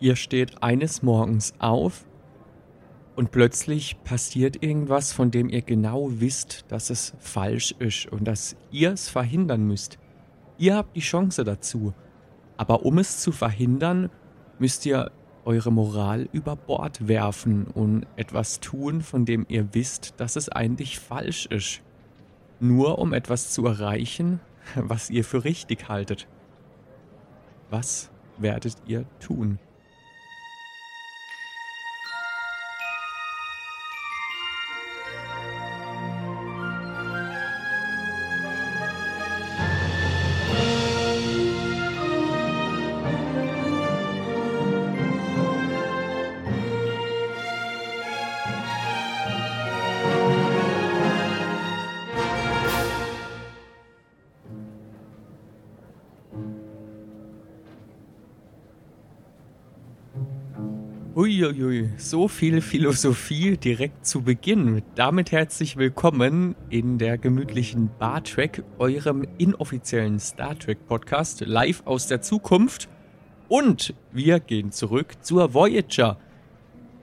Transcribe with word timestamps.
Ihr 0.00 0.16
steht 0.16 0.62
eines 0.62 1.02
Morgens 1.02 1.52
auf 1.58 2.06
und 3.16 3.32
plötzlich 3.32 4.02
passiert 4.02 4.62
irgendwas, 4.62 5.12
von 5.12 5.30
dem 5.30 5.50
ihr 5.50 5.60
genau 5.60 6.08
wisst, 6.10 6.64
dass 6.68 6.88
es 6.88 7.12
falsch 7.18 7.74
ist 7.78 8.06
und 8.06 8.24
dass 8.24 8.56
ihr 8.70 8.92
es 8.92 9.10
verhindern 9.10 9.66
müsst. 9.66 9.98
Ihr 10.56 10.76
habt 10.76 10.96
die 10.96 11.00
Chance 11.00 11.44
dazu. 11.44 11.92
Aber 12.56 12.86
um 12.86 12.96
es 12.96 13.20
zu 13.20 13.30
verhindern, 13.30 14.08
müsst 14.58 14.86
ihr 14.86 15.10
eure 15.44 15.70
Moral 15.70 16.30
über 16.32 16.56
Bord 16.56 17.06
werfen 17.06 17.66
und 17.66 18.06
etwas 18.16 18.60
tun, 18.60 19.02
von 19.02 19.26
dem 19.26 19.44
ihr 19.48 19.74
wisst, 19.74 20.14
dass 20.16 20.36
es 20.36 20.48
eigentlich 20.48 20.98
falsch 20.98 21.44
ist. 21.44 21.82
Nur 22.58 22.98
um 22.98 23.12
etwas 23.12 23.50
zu 23.50 23.66
erreichen, 23.66 24.40
was 24.76 25.10
ihr 25.10 25.24
für 25.24 25.44
richtig 25.44 25.90
haltet. 25.90 26.26
Was 27.68 28.10
werdet 28.38 28.76
ihr 28.86 29.04
tun? 29.18 29.58
Uiuiui, 61.16 61.90
so 61.96 62.28
viel 62.28 62.60
Philosophie 62.60 63.56
direkt 63.56 64.06
zu 64.06 64.22
Beginn. 64.22 64.80
Damit 64.94 65.32
herzlich 65.32 65.76
willkommen 65.76 66.54
in 66.68 66.98
der 66.98 67.18
gemütlichen 67.18 67.90
Bar 67.98 68.22
Trek, 68.22 68.62
eurem 68.78 69.26
inoffiziellen 69.36 70.20
Star 70.20 70.56
Trek 70.56 70.86
Podcast, 70.86 71.40
live 71.40 71.82
aus 71.84 72.06
der 72.06 72.22
Zukunft. 72.22 72.88
Und 73.48 73.92
wir 74.12 74.38
gehen 74.38 74.70
zurück 74.70 75.16
zur 75.20 75.52
Voyager. 75.52 76.16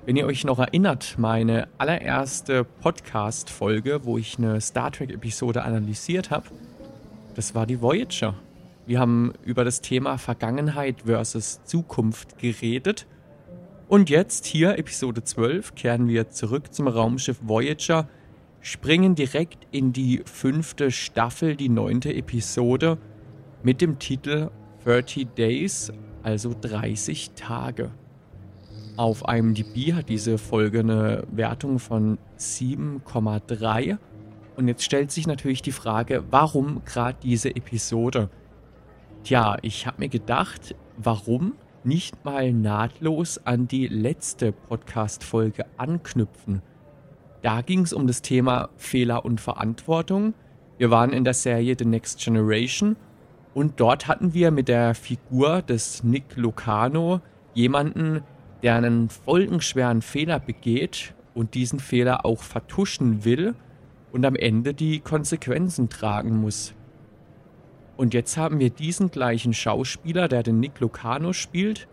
Wenn 0.05 0.15
ihr 0.15 0.25
euch 0.25 0.45
noch 0.45 0.59
erinnert, 0.59 1.15
meine 1.17 1.67
allererste 1.77 2.63
Podcast-Folge, 2.63 4.05
wo 4.05 4.17
ich 4.17 4.37
eine 4.37 4.61
Star 4.61 4.89
Trek-Episode 4.89 5.63
analysiert 5.63 6.31
habe, 6.31 6.47
das 7.35 7.55
war 7.55 7.65
die 7.65 7.81
Voyager. 7.81 8.35
Wir 8.85 9.01
haben 9.01 9.33
über 9.43 9.65
das 9.65 9.81
Thema 9.81 10.17
Vergangenheit 10.17 11.01
versus 11.01 11.61
Zukunft 11.65 12.37
geredet 12.37 13.05
und 13.87 14.09
jetzt 14.09 14.45
hier 14.45 14.77
Episode 14.77 15.23
12 15.23 15.75
kehren 15.75 16.07
wir 16.07 16.29
zurück 16.29 16.73
zum 16.73 16.87
Raumschiff 16.87 17.39
Voyager, 17.41 18.07
springen 18.59 19.15
direkt 19.15 19.65
in 19.71 19.93
die 19.93 20.21
fünfte 20.25 20.91
Staffel, 20.91 21.55
die 21.55 21.69
neunte 21.69 22.13
Episode 22.13 22.97
mit 23.63 23.79
dem 23.79 23.97
Titel 23.97 24.51
30 24.83 25.29
Days, 25.35 25.93
also 26.21 26.53
30 26.59 27.31
Tage. 27.31 27.91
Auf 28.97 29.23
IMDb 29.27 29.93
hat 29.93 30.09
diese 30.09 30.37
Folge 30.37 30.79
eine 30.79 31.23
Wertung 31.31 31.79
von 31.79 32.17
7,3 32.39 33.97
und 34.57 34.67
jetzt 34.67 34.83
stellt 34.83 35.11
sich 35.11 35.27
natürlich 35.27 35.61
die 35.61 35.71
Frage, 35.71 36.23
warum 36.29 36.83
gerade 36.83 37.17
diese 37.21 37.55
Episode? 37.55 38.29
Tja, 39.23 39.57
ich 39.61 39.85
habe 39.87 39.99
mir 39.99 40.09
gedacht, 40.09 40.75
warum 40.97 41.53
nicht 41.87 42.25
mal 42.25 42.51
nahtlos 42.51 43.39
an 43.45 43.69
die 43.69 43.87
letzte 43.87 44.51
Podcast-Folge 44.51 45.65
anknüpfen. 45.77 46.61
Da 47.41 47.61
ging 47.61 47.81
es 47.81 47.93
um 47.93 48.07
das 48.07 48.21
Thema 48.21 48.69
Fehler 48.75 49.23
und 49.23 49.39
Verantwortung. 49.39 50.33
Wir 50.77 50.91
waren 50.91 51.13
in 51.13 51.23
der 51.23 51.33
Serie 51.33 51.77
The 51.79 51.85
Next 51.85 52.19
Generation 52.19 52.97
und 53.53 53.79
dort 53.79 54.07
hatten 54.09 54.33
wir 54.33 54.51
mit 54.51 54.67
der 54.67 54.95
Figur 54.95 55.61
des 55.61 56.03
Nick 56.03 56.35
Lucano 56.35 57.21
jemanden, 57.53 58.21
der 58.63 58.75
einen 58.75 59.07
folgenschweren 59.07 60.01
Fehler 60.01 60.41
begeht 60.41 61.13
und 61.33 61.53
diesen 61.53 61.79
Fehler 61.79 62.25
auch 62.25 62.43
vertuschen 62.43 63.23
will 63.23 63.55
und 64.11 64.25
am 64.25 64.35
Ende 64.35 64.73
die 64.73 64.99
Konsequenzen 64.99 65.87
tragen 65.87 66.35
muss. 66.41 66.73
Und 67.97 68.13
jetzt 68.13 68.37
haben 68.37 68.59
wir 68.59 68.69
diesen 68.69 69.09
gleichen 69.09 69.53
Schauspieler, 69.53 70.27
der 70.27 70.43
den 70.43 70.59
Nick 70.59 70.79
Lucano 70.79 71.33
spielt, 71.33 71.87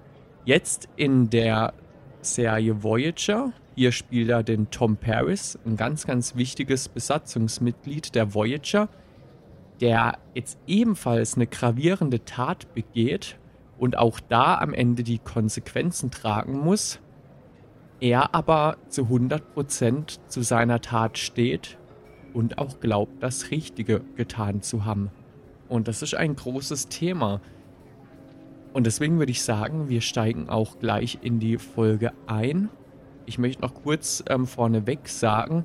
jetzt 0.45 0.87
in 0.97 1.31
der 1.31 1.73
Serie 2.21 2.83
Voyager. 2.83 3.53
Hier 3.75 3.91
spielt 3.91 4.29
er 4.29 4.43
den 4.43 4.71
Tom 4.71 4.99
Paris, 4.99 5.59
ein 5.65 5.77
ganz, 5.77 6.07
ganz 6.07 6.37
wichtiges 6.37 6.89
Besatzungsmitglied 6.89 8.15
der 8.15 8.35
Voyager, 8.35 8.89
der 9.81 10.19
jetzt 10.35 10.59
ebenfalls 10.67 11.37
eine 11.37 11.47
gravierende 11.47 12.25
Tat 12.25 12.75
begeht 12.75 13.39
und 13.79 13.97
auch 13.97 14.21
da 14.21 14.59
am 14.59 14.75
Ende 14.75 15.03
die 15.03 15.19
Konsequenzen 15.19 16.11
tragen 16.11 16.59
muss. 16.59 17.01
Er 18.01 18.35
aber 18.35 18.77
zu 18.89 19.05
100% 19.05 20.19
zu 20.29 20.43
seiner 20.43 20.83
Tat 20.83 21.17
steht 21.17 21.79
und 22.35 22.59
auch 22.59 22.79
glaubt, 22.79 23.23
das 23.23 23.51
Richtige 23.51 24.03
getan 24.17 24.61
zu 24.61 24.85
haben. 24.85 25.11
Und 25.69 25.89
das 25.89 26.03
ist 26.03 26.15
ein 26.15 26.37
großes 26.37 26.89
Thema. 26.89 27.41
Und 28.73 28.87
deswegen 28.87 29.19
würde 29.19 29.33
ich 29.33 29.43
sagen, 29.43 29.89
wir 29.89 30.01
steigen 30.01 30.49
auch 30.49 30.79
gleich 30.79 31.19
in 31.23 31.39
die 31.39 31.59
Folge 31.59 32.13
ein. 32.27 32.69
Ich 33.27 33.39
möchte 33.39 33.63
noch 33.63 33.75
kurz 33.75 34.23
ähm, 34.29 34.47
vorneweg 34.47 35.09
sagen, 35.09 35.65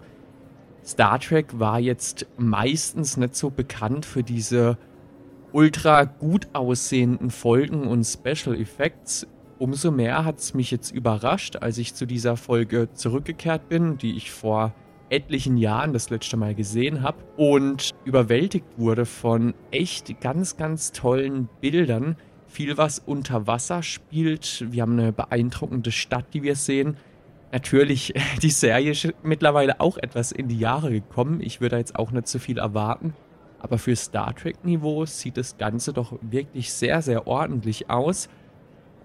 Star 0.86 1.20
Trek 1.20 1.60
war 1.60 1.80
jetzt 1.80 2.28
meistens 2.38 3.18
nicht 3.18 3.36
so 3.36 3.50
bekannt 3.50 4.06
für 4.06 4.24
diese 4.24 4.78
ultra 5.52 6.06
gut 6.06 6.48
aussehenden 6.54 7.32
Folgen 7.32 7.88
und 7.88 8.04
Special 8.06 8.56
Effects. 8.56 9.28
Umso 9.58 9.92
mehr 9.92 10.24
hat 10.24 10.40
es 10.40 10.54
mich 10.54 10.72
jetzt 10.72 10.92
überrascht, 10.92 11.58
als 11.58 11.78
ich 11.78 11.96
zu 11.96 12.06
dieser 12.06 12.38
Folge 12.38 12.90
zurückgekehrt 12.94 13.68
bin, 13.68 13.98
die 13.98 14.16
ich 14.16 14.32
vor 14.32 14.74
etlichen 15.10 15.58
Jahren 15.58 15.94
das 15.94 16.10
letzte 16.10 16.38
Mal 16.38 16.56
gesehen 16.56 17.02
habe 17.02 17.18
und 17.38 17.92
überwältigt 18.06 18.66
wurde 18.78 19.06
von 19.06 19.54
echt 19.72 20.20
ganz, 20.22 20.58
ganz 20.58 20.92
tollen 20.92 21.50
Bildern. 21.62 22.16
Viel, 22.48 22.78
was 22.78 23.00
unter 23.00 23.48
Wasser 23.48 23.84
spielt. 23.84 24.66
Wir 24.72 24.82
haben 24.82 25.00
eine 25.00 25.12
beeindruckende 25.12 25.92
Stadt, 25.92 26.26
die 26.34 26.44
wir 26.44 26.56
sehen. 26.56 26.98
Natürlich, 27.52 28.14
die 28.42 28.50
Serie 28.50 28.92
ist 28.92 29.14
mittlerweile 29.24 29.80
auch 29.80 29.98
etwas 29.98 30.32
in 30.32 30.48
die 30.48 30.60
Jahre 30.60 30.92
gekommen. 30.92 31.42
Ich 31.42 31.62
würde 31.62 31.78
jetzt 31.78 31.96
auch 31.96 32.12
nicht 32.12 32.28
zu 32.28 32.38
so 32.38 32.44
viel 32.44 32.58
erwarten. 32.58 33.14
Aber 33.60 33.78
für 33.78 33.96
Star 33.96 34.34
Trek-Niveau 34.36 35.06
sieht 35.06 35.38
das 35.38 35.58
Ganze 35.58 35.92
doch 35.92 36.18
wirklich 36.22 36.72
sehr, 36.72 37.02
sehr 37.02 37.28
ordentlich 37.28 37.90
aus. 37.90 38.30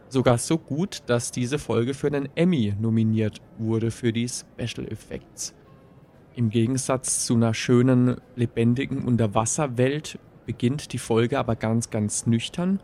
Sogar 0.09 0.39
so 0.39 0.59
gut, 0.59 1.03
dass 1.07 1.33
diese 1.33 1.59
Folge 1.59 1.93
für 1.93 2.07
einen 2.07 2.29
Emmy 2.37 2.73
nominiert 2.79 3.41
wurde 3.59 3.91
für 3.91 4.13
die 4.13 4.29
Special 4.29 4.87
Effects. 4.87 5.55
Im 6.37 6.51
Gegensatz 6.51 7.27
zu 7.27 7.35
einer 7.35 7.55
schönen, 7.55 8.17
lebendigen 8.35 9.05
Unterwasserwelt 9.05 10.19
beginnt 10.47 10.93
die 10.93 10.99
Folge 10.99 11.39
aber 11.39 11.55
ganz, 11.55 11.91
ganz 11.91 12.27
nüchtern. 12.27 12.81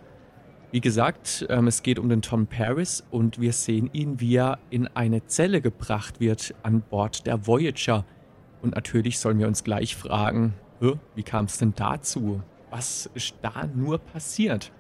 Wie 0.71 0.81
gesagt, 0.81 1.47
ähm, 1.49 1.67
es 1.67 1.83
geht 1.83 1.99
um 1.99 2.09
den 2.09 2.23
Tom 2.23 2.47
Paris 2.47 3.05
und 3.11 3.41
wir 3.41 3.53
sehen 3.53 3.91
ihn, 3.93 4.21
wie 4.21 4.37
er 4.37 4.61
in 4.71 4.87
eine 4.87 5.27
Zelle 5.27 5.61
gebracht 5.61 6.21
wird 6.21 6.55
an 6.63 6.81
Bord 6.81 7.27
der 7.27 7.49
Voyager. 7.49 8.05
Und 8.63 8.77
natürlich 8.77 9.19
sollen 9.19 9.41
wir 9.41 9.49
uns 9.49 9.65
gleich 9.65 9.97
fragen, 9.97 10.55
wie 11.17 11.23
kam 11.25 11.47
es 11.47 11.59
denn 11.59 11.75
dazu? 11.75 12.43
Was 12.71 13.11
ist 13.15 13.35
da 13.43 13.69
nur 13.75 13.99
passiert? 13.99 14.71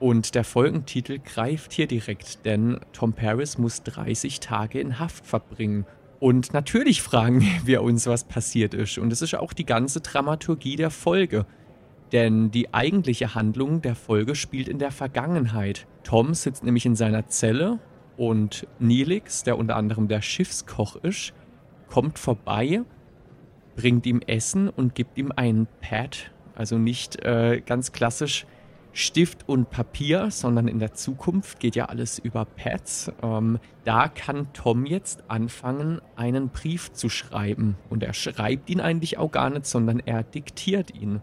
Und 0.00 0.34
der 0.34 0.44
Folgentitel 0.44 1.20
greift 1.20 1.72
hier 1.72 1.86
direkt, 1.86 2.44
denn 2.44 2.80
Tom 2.92 3.12
Paris 3.12 3.58
muss 3.58 3.84
30 3.84 4.40
Tage 4.40 4.80
in 4.80 4.98
Haft 4.98 5.24
verbringen 5.24 5.86
und 6.20 6.52
natürlich 6.52 7.02
fragen 7.02 7.44
wir 7.64 7.82
uns, 7.82 8.06
was 8.06 8.24
passiert 8.24 8.74
ist. 8.74 8.98
Und 8.98 9.12
es 9.12 9.22
ist 9.22 9.34
auch 9.34 9.52
die 9.52 9.66
ganze 9.66 10.00
Dramaturgie 10.00 10.76
der 10.76 10.90
Folge. 10.90 11.46
Denn 12.12 12.50
die 12.50 12.74
eigentliche 12.74 13.34
Handlung 13.34 13.82
der 13.82 13.94
Folge 13.94 14.34
spielt 14.34 14.68
in 14.68 14.78
der 14.78 14.90
Vergangenheit. 14.90 15.86
Tom 16.02 16.34
sitzt 16.34 16.64
nämlich 16.64 16.84
in 16.84 16.96
seiner 16.96 17.28
Zelle 17.28 17.78
und 18.16 18.66
Neelix, 18.78 19.44
der 19.44 19.56
unter 19.56 19.76
anderem 19.76 20.08
der 20.08 20.20
Schiffskoch 20.20 20.96
ist, 20.96 21.32
kommt 21.88 22.18
vorbei, 22.18 22.82
bringt 23.76 24.06
ihm 24.06 24.20
Essen 24.26 24.68
und 24.68 24.94
gibt 24.94 25.16
ihm 25.18 25.32
einen 25.34 25.68
Pad. 25.80 26.32
Also 26.54 26.78
nicht 26.78 27.24
äh, 27.24 27.62
ganz 27.64 27.92
klassisch 27.92 28.44
Stift 28.92 29.48
und 29.48 29.70
Papier, 29.70 30.30
sondern 30.30 30.66
in 30.68 30.78
der 30.78 30.94
Zukunft 30.94 31.60
geht 31.60 31.76
ja 31.76 31.86
alles 31.86 32.18
über 32.18 32.44
Pads. 32.44 33.12
Ähm, 33.22 33.58
da 33.84 34.08
kann 34.08 34.52
Tom 34.52 34.84
jetzt 34.84 35.22
anfangen, 35.28 36.00
einen 36.16 36.48
Brief 36.48 36.92
zu 36.92 37.08
schreiben. 37.08 37.76
Und 37.88 38.02
er 38.02 38.14
schreibt 38.14 38.68
ihn 38.68 38.80
eigentlich 38.80 39.18
auch 39.18 39.30
gar 39.30 39.50
nicht, 39.50 39.66
sondern 39.66 40.00
er 40.00 40.22
diktiert 40.22 40.94
ihn. 40.94 41.20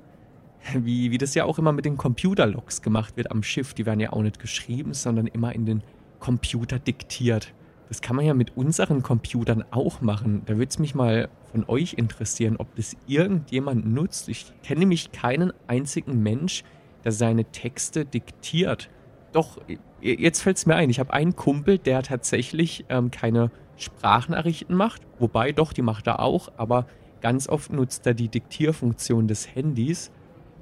Wie, 0.74 1.12
wie 1.12 1.18
das 1.18 1.36
ja 1.36 1.46
auch 1.46 1.60
immer 1.60 1.72
mit 1.72 1.86
den 1.86 1.98
Computerlogs 1.98 2.82
gemacht 2.82 3.16
wird 3.16 3.32
am 3.32 3.44
Schiff. 3.44 3.74
Die 3.74 3.86
werden 3.86 4.00
ja 4.00 4.12
auch 4.14 4.22
nicht 4.22 4.40
geschrieben, 4.40 4.94
sondern 4.94 5.28
immer 5.28 5.54
in 5.54 5.66
den 5.66 5.84
Computer 6.20 6.80
diktiert. 6.80 7.54
Das 7.90 8.02
kann 8.02 8.18
man 8.18 8.26
ja 8.26 8.34
mit 8.34 8.58
unseren 8.58 9.02
Computern 9.02 9.64
auch 9.72 10.02
machen. 10.02 10.42
Da 10.46 10.58
würde 10.58 10.70
es 10.70 10.80
mich 10.80 10.94
mal 10.94 11.30
von 11.52 11.64
euch 11.68 11.94
interessieren, 11.94 12.58
ob 12.58 12.76
das 12.76 12.98
irgendjemand 13.08 13.86
nutzt. 13.86 14.28
Ich 14.28 14.54
kenne 14.64 14.82
nämlich 14.82 15.12
keinen 15.14 15.54
einzigen 15.68 16.22
Mensch, 16.22 16.64
der 16.64 16.68
seine 17.06 17.46
Texte 17.46 18.06
diktiert. 18.06 18.90
Doch, 19.32 19.60
jetzt 20.02 20.42
fällt 20.42 20.58
es 20.58 20.66
mir 20.66 20.76
ein, 20.76 20.90
ich 20.90 21.00
habe 21.00 21.14
einen 21.14 21.36
Kumpel, 21.36 21.78
der 21.78 22.04
tatsächlich 22.04 22.86
ähm, 22.90 23.12
keine 23.12 23.52
Sprachnachrichten 23.78 24.76
macht, 24.76 25.02
wobei 25.20 25.52
doch, 25.52 25.74
die 25.74 25.82
macht 25.82 26.08
er 26.08 26.20
auch, 26.20 26.50
aber 26.58 26.88
ganz 27.22 27.48
oft 27.48 27.72
nutzt 27.72 28.06
er 28.08 28.14
die 28.14 28.30
Diktierfunktion 28.30 29.28
des 29.28 29.54
Handys 29.54 30.12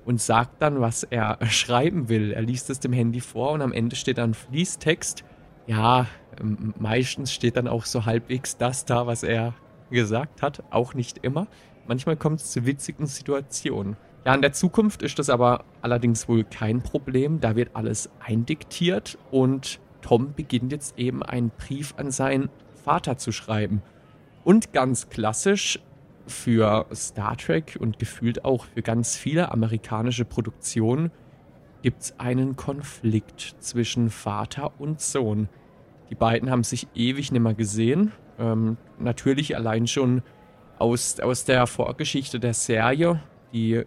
und 0.05 0.21
sagt 0.21 0.61
dann, 0.61 0.81
was 0.81 1.03
er 1.03 1.37
schreiben 1.49 2.09
will. 2.09 2.31
Er 2.31 2.41
liest 2.41 2.69
es 2.69 2.79
dem 2.79 2.93
Handy 2.93 3.19
vor 3.19 3.51
und 3.51 3.61
am 3.61 3.73
Ende 3.73 3.95
steht 3.95 4.17
dann 4.17 4.33
Fließtext. 4.33 5.23
Ja, 5.67 6.05
meistens 6.77 7.33
steht 7.33 7.57
dann 7.57 7.67
auch 7.67 7.85
so 7.85 8.05
halbwegs 8.05 8.57
das 8.57 8.85
da, 8.85 9.07
was 9.07 9.23
er 9.23 9.53
gesagt 9.89 10.41
hat. 10.41 10.63
Auch 10.69 10.93
nicht 10.93 11.19
immer. 11.23 11.47
Manchmal 11.87 12.17
kommt 12.17 12.41
es 12.41 12.51
zu 12.51 12.65
witzigen 12.65 13.07
Situationen. 13.07 13.97
Ja, 14.25 14.33
in 14.33 14.41
der 14.41 14.53
Zukunft 14.53 15.03
ist 15.03 15.19
das 15.19 15.29
aber 15.29 15.65
allerdings 15.83 16.27
wohl 16.27 16.43
kein 16.43 16.81
Problem. 16.81 17.39
Da 17.39 17.55
wird 17.55 17.75
alles 17.75 18.09
eindiktiert 18.19 19.19
und 19.29 19.79
Tom 20.01 20.33
beginnt 20.33 20.71
jetzt 20.71 20.97
eben 20.97 21.21
einen 21.21 21.51
Brief 21.51 21.93
an 21.97 22.09
seinen 22.09 22.49
Vater 22.83 23.17
zu 23.17 23.31
schreiben. 23.31 23.83
Und 24.43 24.73
ganz 24.73 25.09
klassisch 25.09 25.79
für 26.25 26.87
Star 26.93 27.37
Trek 27.37 27.77
und 27.79 27.99
gefühlt 27.99 28.45
auch 28.45 28.65
für 28.65 28.81
ganz 28.81 29.15
viele 29.15 29.51
amerikanische 29.51 30.25
Produktionen 30.25 31.11
gibt 31.83 32.01
es 32.01 32.19
einen 32.19 32.55
Konflikt 32.55 33.55
zwischen 33.59 34.09
Vater 34.09 34.71
und 34.79 35.01
Sohn. 35.01 35.49
Die 36.09 36.15
beiden 36.15 36.49
haben 36.49 36.63
sich 36.63 36.87
ewig 36.95 37.31
nicht 37.31 37.41
mehr 37.41 37.53
gesehen. 37.53 38.11
Ähm, 38.39 38.77
natürlich 38.97 39.55
allein 39.55 39.85
schon 39.85 40.23
aus, 40.79 41.19
aus 41.19 41.45
der 41.45 41.67
Vorgeschichte 41.67 42.39
der 42.39 42.55
Serie. 42.55 43.21
Die 43.53 43.83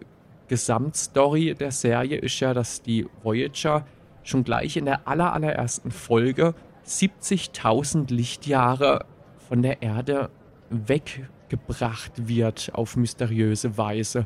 Gesamtstory 0.49 1.53
der 1.53 1.71
Serie 1.71 2.17
ist 2.17 2.39
ja, 2.41 2.53
dass 2.53 2.81
die 2.81 3.05
Voyager 3.23 3.85
schon 4.23 4.43
gleich 4.43 4.75
in 4.75 4.85
der 4.85 5.07
aller, 5.07 5.31
allerersten 5.31 5.91
Folge 5.91 6.53
70.000 6.85 8.13
Lichtjahre 8.13 9.05
von 9.47 9.61
der 9.61 9.81
Erde 9.81 10.29
weggebracht 10.69 12.27
wird 12.27 12.71
auf 12.73 12.97
mysteriöse 12.97 13.77
Weise. 13.77 14.25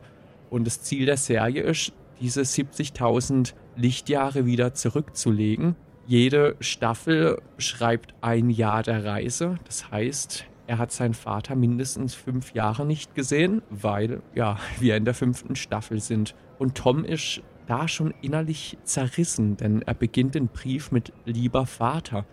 Und 0.50 0.66
das 0.66 0.82
Ziel 0.82 1.06
der 1.06 1.18
Serie 1.18 1.62
ist, 1.64 1.94
diese 2.20 2.42
70.000 2.42 3.54
Lichtjahre 3.76 4.46
wieder 4.46 4.74
zurückzulegen. 4.74 5.76
Jede 6.06 6.56
Staffel 6.60 7.42
schreibt 7.58 8.14
ein 8.22 8.50
Jahr 8.50 8.84
der 8.84 9.06
Reise. 9.06 9.58
Das 9.66 9.92
heißt, 9.92 10.46
er 10.66 10.78
hat 10.78 10.92
seinen 10.92 11.14
Vater 11.14 11.56
mindestens 11.56 12.14
fünf 12.14 12.54
Jahre 12.54 12.86
nicht 12.86 13.16
gesehen, 13.16 13.62
weil 13.70 14.22
ja, 14.34 14.58
wir 14.80 14.96
in 14.96 15.06
der 15.06 15.14
fünften 15.14 15.56
Staffel 15.56 16.00
sind. 16.00 16.36
Und 16.58 16.76
Tom 16.76 17.04
ist 17.04 17.42
da 17.68 17.88
schon 17.88 18.14
innerlich 18.22 18.78
zerrissen, 18.84 19.58
denn 19.58 19.82
er 19.82 19.94
beginnt 19.94 20.36
den 20.36 20.48
Brief 20.48 20.92
mit 20.92 21.14
lieber 21.26 21.66
Vater. 21.66 22.26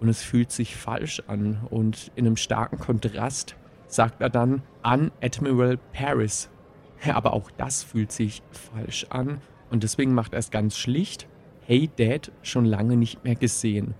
Und 0.00 0.08
es 0.08 0.22
fühlt 0.22 0.52
sich 0.52 0.76
falsch 0.76 1.22
an. 1.26 1.66
Und 1.70 2.12
in 2.14 2.26
einem 2.26 2.36
starken 2.36 2.78
Kontrast 2.78 3.56
sagt 3.88 4.20
er 4.20 4.30
dann 4.30 4.62
an 4.82 5.10
Admiral 5.22 5.78
Paris. 5.92 6.50
Aber 7.06 7.32
auch 7.32 7.50
das 7.50 7.82
fühlt 7.82 8.12
sich 8.12 8.42
falsch 8.50 9.06
an. 9.10 9.40
Und 9.70 9.82
deswegen 9.82 10.14
macht 10.14 10.32
er 10.32 10.38
es 10.38 10.50
ganz 10.50 10.76
schlicht. 10.76 11.28
Hey 11.62 11.90
Dad, 11.96 12.30
schon 12.42 12.64
lange 12.64 12.96
nicht 12.96 13.24
mehr 13.24 13.34
gesehen. 13.34 13.94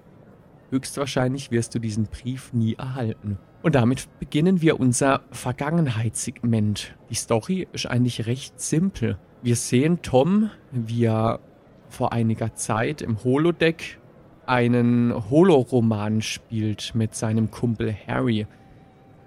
Höchstwahrscheinlich 0.71 1.51
wirst 1.51 1.75
du 1.75 1.79
diesen 1.79 2.07
Brief 2.07 2.53
nie 2.53 2.75
erhalten. 2.75 3.39
Und 3.67 3.75
damit 3.75 4.07
beginnen 4.21 4.63
wir 4.63 4.79
unser 4.79 5.23
Vergangenheitssegment. 5.33 6.95
Die 7.11 7.17
Story 7.17 7.67
ist 7.73 7.87
eigentlich 7.87 8.29
recht 8.29 8.61
simpel. 8.61 9.19
Wir 9.43 9.57
sehen 9.57 10.03
Tom, 10.03 10.51
wie 10.71 11.07
er 11.07 11.41
vor 11.89 12.13
einiger 12.13 12.55
Zeit 12.55 13.03
im 13.03 13.25
Holodeck 13.25 13.99
einen 14.47 15.13
Holoroman 15.31 16.23
spielt 16.23 16.95
mit 16.95 17.17
seinem 17.17 17.51
Kumpel 17.51 17.93
Harry. 18.07 18.47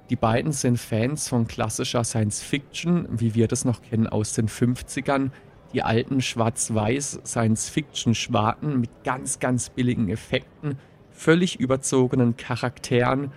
Die 0.09 0.15
beiden 0.15 0.53
sind 0.53 0.77
Fans 0.77 1.27
von 1.27 1.45
klassischer 1.45 2.05
Science 2.05 2.41
Fiction, 2.41 3.09
wie 3.11 3.35
wir 3.35 3.49
das 3.49 3.65
noch 3.65 3.81
kennen 3.81 4.07
aus 4.07 4.35
den 4.35 4.47
50ern. 4.47 5.31
Die 5.73 5.83
alten 5.83 6.21
schwarz-weiß 6.21 7.19
Science 7.25 7.67
Fiction 7.67 8.15
Schwarten 8.15 8.79
mit 8.79 9.03
ganz, 9.03 9.39
ganz 9.39 9.69
billigen 9.69 10.07
Effekten, 10.07 10.77
völlig 11.11 11.59
überzogenen 11.59 12.37
Charakteren, 12.37 13.33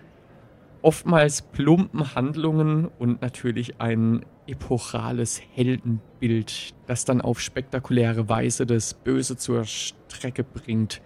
oftmals 0.82 1.42
plumpen 1.42 2.14
Handlungen 2.14 2.86
und 2.98 3.22
natürlich 3.22 3.80
ein 3.80 4.24
epochales 4.46 5.40
Heldenbild, 5.54 6.74
das 6.86 7.04
dann 7.04 7.20
auf 7.20 7.40
spektakuläre 7.40 8.28
Weise 8.28 8.66
das 8.66 8.94
Böse 8.94 9.36
zur 9.36 9.64
Strecke 9.64 10.44
bringt 10.44 11.00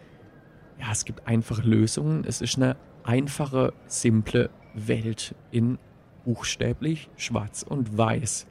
ja, 0.79 0.93
es 0.93 1.05
gibt 1.05 1.27
einfache 1.27 1.63
Lösungen. 1.63 2.25
Es 2.27 2.41
ist 2.41 2.57
eine 2.57 2.77
einfache, 3.05 3.73
simple 3.87 4.51
Welt 4.75 5.35
in 5.51 5.79
buchstäblich 6.25 7.09
schwarz 7.17 7.63
und 7.63 7.97
weiß. 7.97 8.47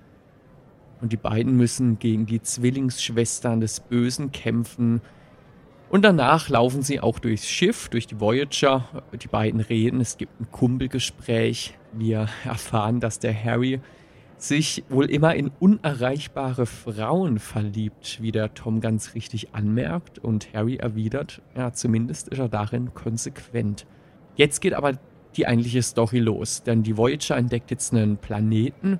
Und 1.01 1.11
die 1.11 1.17
beiden 1.17 1.55
müssen 1.57 1.99
gegen 1.99 2.25
die 2.25 2.41
Zwillingsschwestern 2.41 3.59
des 3.59 3.79
Bösen 3.79 4.31
kämpfen. 4.31 5.01
Und 5.95 6.01
danach 6.01 6.49
laufen 6.49 6.81
sie 6.81 6.99
auch 6.99 7.19
durchs 7.19 7.47
Schiff, 7.47 7.87
durch 7.87 8.05
die 8.05 8.19
Voyager. 8.19 8.83
Die 9.13 9.29
beiden 9.29 9.61
reden, 9.61 10.01
es 10.01 10.17
gibt 10.17 10.41
ein 10.41 10.51
Kumpelgespräch. 10.51 11.77
Wir 11.93 12.27
erfahren, 12.43 12.99
dass 12.99 13.19
der 13.19 13.33
Harry 13.33 13.79
sich 14.35 14.83
wohl 14.89 15.09
immer 15.09 15.35
in 15.35 15.51
unerreichbare 15.57 16.65
Frauen 16.65 17.39
verliebt, 17.39 18.21
wie 18.21 18.33
der 18.33 18.53
Tom 18.53 18.81
ganz 18.81 19.15
richtig 19.15 19.55
anmerkt 19.55 20.19
und 20.19 20.53
Harry 20.53 20.75
erwidert, 20.75 21.41
ja, 21.55 21.71
zumindest 21.71 22.27
ist 22.27 22.39
er 22.39 22.49
darin 22.49 22.93
konsequent. 22.93 23.87
Jetzt 24.35 24.59
geht 24.59 24.73
aber 24.73 24.99
die 25.37 25.47
eigentliche 25.47 25.81
Story 25.81 26.19
los, 26.19 26.63
denn 26.63 26.83
die 26.83 26.97
Voyager 26.97 27.37
entdeckt 27.37 27.71
jetzt 27.71 27.93
einen 27.93 28.17
Planeten, 28.17 28.99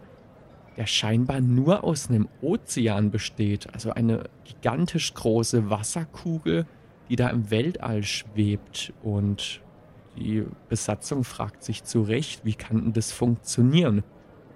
der 0.78 0.86
scheinbar 0.86 1.42
nur 1.42 1.84
aus 1.84 2.10
einem 2.10 2.30
Ozean 2.42 3.12
besteht, 3.12 3.68
also 3.74 3.92
eine 3.92 4.30
gigantisch 4.46 5.14
große 5.14 5.70
Wasserkugel, 5.70 6.66
die 7.10 7.16
da 7.16 7.30
im 7.30 7.52
Weltall 7.52 8.04
schwebt 8.04 8.94
und 9.04 9.62
die 10.18 10.46
Besatzung 10.70 11.24
fragt 11.24 11.64
sich 11.64 11.84
zu 11.84 12.02
Recht, 12.02 12.46
wie 12.46 12.54
kann 12.54 12.82
denn 12.82 12.94
das 12.94 13.12
funktionieren? 13.12 14.04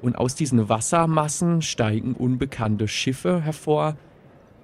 Und 0.02 0.18
aus 0.18 0.36
diesen 0.36 0.70
Wassermassen 0.70 1.62
steigen 1.62 2.14
unbekannte 2.14 2.88
Schiffe 2.88 3.42
hervor, 3.42 3.98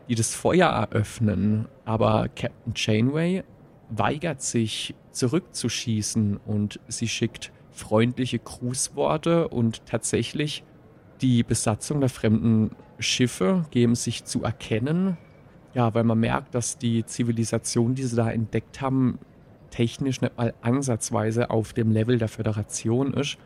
die 0.08 0.15
das 0.15 0.34
Feuer 0.34 0.70
eröffnen. 0.70 1.68
Aber 1.84 2.30
Captain 2.30 2.74
Janeway 2.75 3.44
weigert 3.89 4.42
sich 4.42 4.96
zurückzuschießen 5.12 6.38
und 6.46 6.80
sie 6.88 7.08
schickt 7.08 7.51
freundliche 7.72 8.39
Grußworte 8.39 9.50
und 9.50 9.86
tatsächlich 9.86 10.63
die 11.22 11.44
Besatzung 11.44 12.00
der 12.00 12.10
fremden 12.10 12.72
Schiffe 13.00 13.65
geben 13.72 13.96
sich 13.96 14.24
zu 14.24 14.44
erkennen. 14.44 15.18
Ja, 15.75 15.94
weil 15.94 16.05
man 16.05 16.20
merkt, 16.20 16.55
dass 16.55 16.77
die 16.77 17.05
Zivilisation, 17.05 17.96
die 17.96 18.03
sie 18.03 18.15
da 18.15 18.32
entdeckt 18.32 18.82
haben, 18.82 19.20
technisch 19.72 20.22
nicht 20.22 20.38
mal 20.38 20.53
ansatzweise 20.62 21.50
auf 21.50 21.74
dem 21.74 21.91
Level 21.91 22.17
der 22.17 22.29
Föderation 22.29 23.13
ist. 23.13 23.38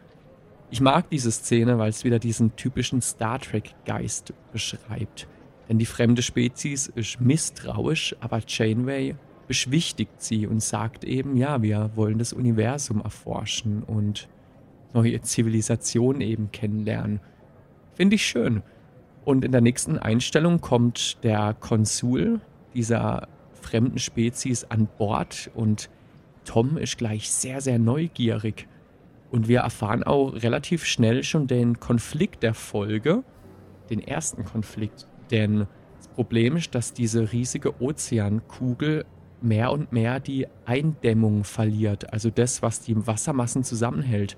Ich 0.70 0.80
mag 0.80 1.10
diese 1.10 1.32
Szene, 1.32 1.80
weil 1.80 1.90
es 1.90 2.04
wieder 2.04 2.20
diesen 2.20 2.56
typischen 2.56 3.02
Star 3.02 3.40
Trek-Geist 3.40 4.34
beschreibt. 4.54 5.28
Denn 5.68 5.80
die 5.80 5.88
fremde 5.88 6.22
Spezies 6.22 6.86
ist 6.88 7.20
misstrauisch, 7.20 8.16
aber 8.20 8.42
Janeway 8.48 9.16
beschwichtigt 9.48 10.22
sie 10.22 10.46
und 10.46 10.62
sagt 10.62 11.04
eben, 11.04 11.36
ja, 11.36 11.64
wir 11.64 11.90
wollen 11.96 12.20
das 12.20 12.34
Universum 12.34 13.02
erforschen 13.02 13.82
und 13.82 14.30
neue 14.94 15.20
Zivilisationen 15.22 16.22
eben 16.22 16.52
kennenlernen. 16.52 17.20
Finde 17.96 18.16
ich 18.16 18.26
schön. 18.28 18.62
Und 19.30 19.46
in 19.46 19.52
der 19.52 19.62
nächsten 19.62 20.00
Einstellung 20.00 20.60
kommt 20.60 21.24
der 21.24 21.54
Konsul 21.54 22.42
dieser 22.74 23.28
fremden 23.62 24.00
Spezies 24.00 24.64
an 24.64 24.88
Bord 24.98 25.52
und 25.54 25.92
Tom 26.46 26.80
ist 26.80 26.98
gleich 26.98 27.30
sehr, 27.30 27.62
sehr 27.62 27.78
neugierig 27.78 28.68
und 29.30 29.48
wir 29.48 29.60
erfahren 29.60 30.02
auch 30.02 30.34
relativ 30.34 30.84
schnell 30.84 31.24
schon 31.24 31.46
den 31.46 31.80
Konflikt 31.80 32.42
der 32.42 32.56
Folge, 32.56 33.24
den 33.92 34.00
ersten 34.00 34.46
Konflikt. 34.46 35.06
Denn 35.30 35.68
das 35.98 36.08
Problem 36.08 36.56
ist, 36.56 36.74
dass 36.74 36.94
diese 36.94 37.32
riesige 37.32 37.80
Ozeankugel 37.80 39.06
mehr 39.44 39.72
und 39.72 39.94
mehr 39.94 40.20
die 40.20 40.48
Eindämmung 40.66 41.44
verliert, 41.44 42.12
also 42.12 42.32
das, 42.32 42.64
was 42.64 42.82
die 42.82 43.06
Wassermassen 43.06 43.64
zusammenhält. 43.64 44.38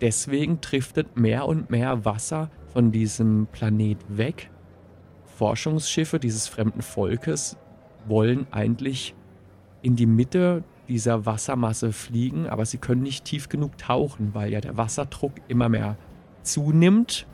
Deswegen 0.00 0.60
driftet 0.60 1.16
mehr 1.16 1.46
und 1.46 1.70
mehr 1.70 2.04
Wasser 2.04 2.50
von 2.72 2.92
diesem 2.92 3.46
Planet 3.52 3.98
weg. 4.08 4.50
Forschungsschiffe 5.24 6.18
dieses 6.18 6.48
fremden 6.48 6.82
Volkes 6.82 7.56
wollen 8.06 8.46
eigentlich 8.50 9.14
in 9.82 9.96
die 9.96 10.06
Mitte 10.06 10.64
dieser 10.88 11.24
Wassermasse 11.24 11.92
fliegen, 11.92 12.48
aber 12.48 12.66
sie 12.66 12.78
können 12.78 13.02
nicht 13.02 13.24
tief 13.24 13.48
genug 13.48 13.78
tauchen, 13.78 14.34
weil 14.34 14.52
ja 14.52 14.60
der 14.60 14.76
Wasserdruck 14.76 15.32
immer 15.48 15.68
mehr 15.68 15.96
zunimmt. 16.42 17.26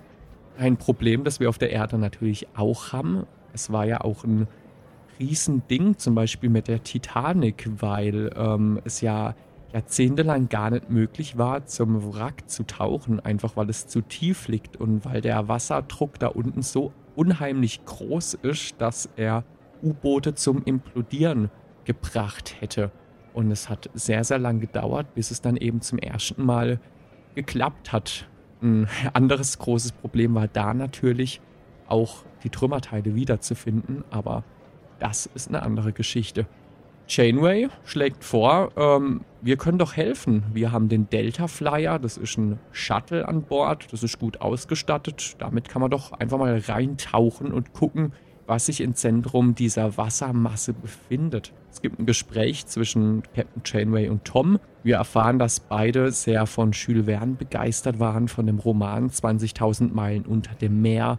Ein 0.59 0.77
Problem, 0.77 1.25
das 1.25 1.41
wir 1.41 1.49
auf 1.49 1.59
der 1.59 1.71
Erde 1.71 1.99
natürlich 1.99 2.49
auch 2.57 2.93
haben. 2.93 3.27
Es 3.53 3.73
war 3.73 3.87
ja 3.87 4.03
auch 4.03 4.25
ein 4.25 4.47
Riesending, 5.19 5.97
zum 5.99 6.15
Beispiel 6.15 6.51
mit 6.51 6.69
der 6.69 6.83
Titanic, 6.83 7.69
weil 7.81 8.31
ähm, 8.37 8.81
es 8.85 9.01
ja 9.01 9.35
jahrzehntelang 9.77 10.49
gar 10.49 10.71
nicht 10.71 10.89
möglich 10.89 11.37
war, 11.37 11.67
zum 11.67 12.15
Wrack 12.15 12.49
zu 12.49 12.63
tauchen, 12.63 13.21
einfach 13.21 13.59
weil 13.59 13.69
es 13.69 13.87
zu 13.87 14.01
tief 14.01 14.49
liegt 14.49 14.79
und 14.79 15.05
weil 15.05 15.21
der 15.21 15.49
Wasserdruck 15.49 16.19
da 16.19 16.29
unten 16.29 16.63
so 16.63 16.95
unheimlich 17.15 17.85
groß 17.85 18.35
ist, 18.43 18.81
dass 18.81 19.11
er 19.17 19.45
U-Boote 19.83 20.35
zum 20.35 20.65
Implodieren 20.65 21.51
gebracht 21.85 22.57
hätte. 22.59 22.91
Und 23.35 23.51
es 23.51 23.69
hat 23.69 23.91
sehr, 23.93 24.25
sehr 24.25 24.39
lang 24.39 24.61
gedauert, 24.61 25.15
bis 25.15 25.31
es 25.31 25.43
dann 25.43 25.59
eben 25.59 25.83
zum 25.83 25.99
ersten 25.99 26.43
Mal 26.43 26.81
geklappt 27.35 27.93
hat. 27.93 28.27
Ein 28.63 28.89
anderes 29.13 29.59
großes 29.59 29.93
Problem 29.93 30.35
war 30.35 30.49
da 30.49 30.73
natürlich 30.73 31.43
auch 31.87 32.25
die 32.45 32.51
Trümmerteile 32.51 33.15
wiederzufinden, 33.15 34.05
aber 34.11 34.43
das 35.01 35.27
ist 35.35 35.49
eine 35.49 35.63
andere 35.63 35.93
Geschichte. 35.93 36.47
Chainway 37.09 37.69
schlägt 37.85 38.25
vor, 38.25 38.73
ähm, 38.77 39.23
wir 39.41 39.57
können 39.57 39.79
doch 39.79 39.97
helfen. 39.97 40.43
Wir 40.53 40.73
haben 40.73 40.89
den 40.89 41.09
Delta 41.09 41.47
Flyer, 41.47 42.01
das 42.01 42.17
ist 42.17 42.37
ein 42.37 42.59
Shuttle 42.73 43.29
an 43.29 43.43
Bord, 43.43 43.93
das 43.93 44.03
ist 44.03 44.19
gut 44.19 44.41
ausgestattet. 44.41 45.37
Damit 45.39 45.69
kann 45.69 45.81
man 45.81 45.91
doch 45.91 46.13
einfach 46.13 46.39
mal 46.39 46.59
reintauchen 46.59 47.53
und 47.53 47.73
gucken, 47.73 48.13
was 48.47 48.67
sich 48.67 48.81
im 48.81 48.95
Zentrum 48.95 49.55
dieser 49.55 49.97
Wassermasse 49.97 50.73
befindet. 50.73 51.53
Es 51.71 51.81
gibt 51.81 51.99
ein 51.99 52.07
Gespräch 52.07 52.67
zwischen 52.67 53.23
Captain 53.35 53.63
Chainway 53.63 54.09
und 54.09 54.25
Tom. 54.25 54.59
Wir 54.83 54.97
erfahren, 54.97 55.39
dass 55.39 55.61
beide 55.61 56.11
sehr 56.11 56.47
von 56.47 56.73
Jules 56.73 57.07
Verne 57.07 57.35
begeistert 57.35 57.99
waren, 57.99 58.29
von 58.29 58.47
dem 58.47 58.59
Roman 58.59 59.11
20.000 59.11 59.93
Meilen 59.93 60.27
unter 60.27 60.55
dem 60.55 60.81
Meer, 60.81 61.19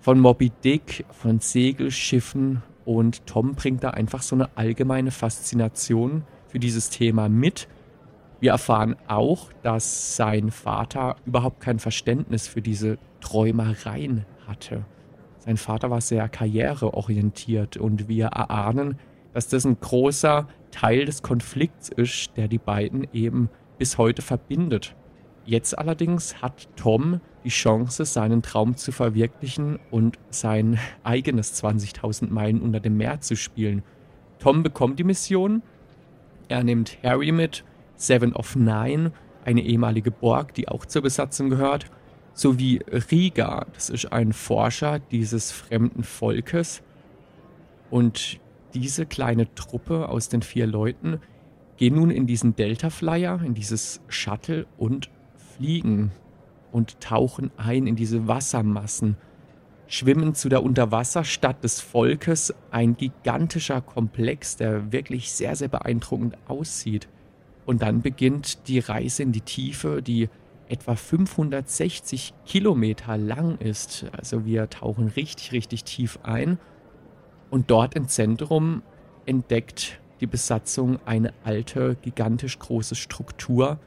von 0.00 0.18
Moby 0.18 0.50
Dick, 0.64 1.04
von 1.10 1.40
Segelschiffen 1.40 2.62
und 2.84 3.26
Tom 3.26 3.54
bringt 3.54 3.84
da 3.84 3.90
einfach 3.90 4.22
so 4.22 4.34
eine 4.34 4.48
allgemeine 4.56 5.10
Faszination 5.10 6.24
für 6.48 6.58
dieses 6.58 6.90
Thema 6.90 7.28
mit. 7.28 7.68
Wir 8.40 8.52
erfahren 8.52 8.96
auch, 9.06 9.52
dass 9.62 10.16
sein 10.16 10.50
Vater 10.50 11.16
überhaupt 11.26 11.60
kein 11.60 11.78
Verständnis 11.78 12.48
für 12.48 12.62
diese 12.62 12.98
Träumereien 13.20 14.24
hatte. 14.46 14.84
Sein 15.38 15.56
Vater 15.56 15.90
war 15.90 16.00
sehr 16.00 16.28
karriereorientiert 16.28 17.76
und 17.76 18.08
wir 18.08 18.26
erahnen, 18.26 18.98
dass 19.32 19.48
das 19.48 19.64
ein 19.64 19.78
großer 19.80 20.48
Teil 20.70 21.04
des 21.04 21.22
Konflikts 21.22 21.88
ist, 21.88 22.36
der 22.36 22.48
die 22.48 22.58
beiden 22.58 23.06
eben 23.12 23.48
bis 23.78 23.98
heute 23.98 24.22
verbindet. 24.22 24.94
Jetzt 25.50 25.76
allerdings 25.76 26.40
hat 26.42 26.68
Tom 26.76 27.20
die 27.42 27.48
Chance, 27.48 28.04
seinen 28.04 28.40
Traum 28.40 28.76
zu 28.76 28.92
verwirklichen 28.92 29.80
und 29.90 30.16
sein 30.30 30.78
eigenes 31.02 31.60
20.000 31.60 32.30
Meilen 32.30 32.62
unter 32.62 32.78
dem 32.78 32.96
Meer 32.96 33.20
zu 33.20 33.34
spielen. 33.34 33.82
Tom 34.38 34.62
bekommt 34.62 35.00
die 35.00 35.04
Mission. 35.04 35.62
Er 36.46 36.62
nimmt 36.62 36.98
Harry 37.02 37.32
mit, 37.32 37.64
Seven 37.96 38.32
of 38.32 38.54
Nine, 38.54 39.10
eine 39.44 39.62
ehemalige 39.62 40.12
Borg, 40.12 40.54
die 40.54 40.68
auch 40.68 40.86
zur 40.86 41.02
Besatzung 41.02 41.50
gehört, 41.50 41.86
sowie 42.32 42.78
Riga, 43.10 43.66
das 43.74 43.90
ist 43.90 44.12
ein 44.12 44.32
Forscher 44.32 45.00
dieses 45.00 45.50
fremden 45.50 46.04
Volkes. 46.04 46.80
Und 47.90 48.38
diese 48.72 49.04
kleine 49.04 49.52
Truppe 49.56 50.10
aus 50.10 50.28
den 50.28 50.42
vier 50.42 50.68
Leuten 50.68 51.18
gehen 51.76 51.96
nun 51.96 52.12
in 52.12 52.28
diesen 52.28 52.54
Delta 52.54 52.88
Flyer, 52.88 53.42
in 53.44 53.54
dieses 53.54 54.00
Shuttle 54.06 54.68
und 54.78 55.10
fliegen 55.60 56.10
und 56.72 57.00
tauchen 57.00 57.50
ein 57.58 57.86
in 57.86 57.94
diese 57.94 58.26
Wassermassen, 58.26 59.16
schwimmen 59.88 60.34
zu 60.34 60.48
der 60.48 60.62
Unterwasserstadt 60.62 61.62
des 61.62 61.80
Volkes, 61.80 62.54
ein 62.70 62.96
gigantischer 62.96 63.82
Komplex, 63.82 64.56
der 64.56 64.90
wirklich 64.92 65.32
sehr, 65.32 65.54
sehr 65.56 65.68
beeindruckend 65.68 66.38
aussieht. 66.48 67.08
Und 67.66 67.82
dann 67.82 68.00
beginnt 68.00 68.68
die 68.68 68.78
Reise 68.78 69.22
in 69.22 69.32
die 69.32 69.42
Tiefe, 69.42 70.00
die 70.00 70.30
etwa 70.68 70.94
560 70.94 72.32
Kilometer 72.46 73.18
lang 73.18 73.58
ist. 73.58 74.06
Also 74.16 74.46
wir 74.46 74.70
tauchen 74.70 75.08
richtig, 75.08 75.52
richtig 75.52 75.84
tief 75.84 76.20
ein. 76.22 76.58
Und 77.50 77.70
dort 77.70 77.96
im 77.96 78.08
Zentrum 78.08 78.82
entdeckt 79.26 80.00
die 80.20 80.26
Besatzung 80.26 81.00
eine 81.04 81.34
alte, 81.44 81.96
gigantisch 82.00 82.58
große 82.58 82.94
Struktur, 82.94 83.78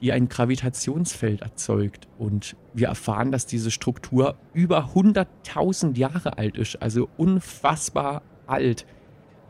die 0.00 0.12
ein 0.12 0.28
Gravitationsfeld 0.28 1.42
erzeugt. 1.42 2.08
Und 2.18 2.56
wir 2.74 2.88
erfahren, 2.88 3.32
dass 3.32 3.46
diese 3.46 3.70
Struktur 3.70 4.36
über 4.52 4.90
100.000 4.94 5.96
Jahre 5.96 6.38
alt 6.38 6.56
ist, 6.56 6.80
also 6.82 7.08
unfassbar 7.16 8.22
alt, 8.46 8.86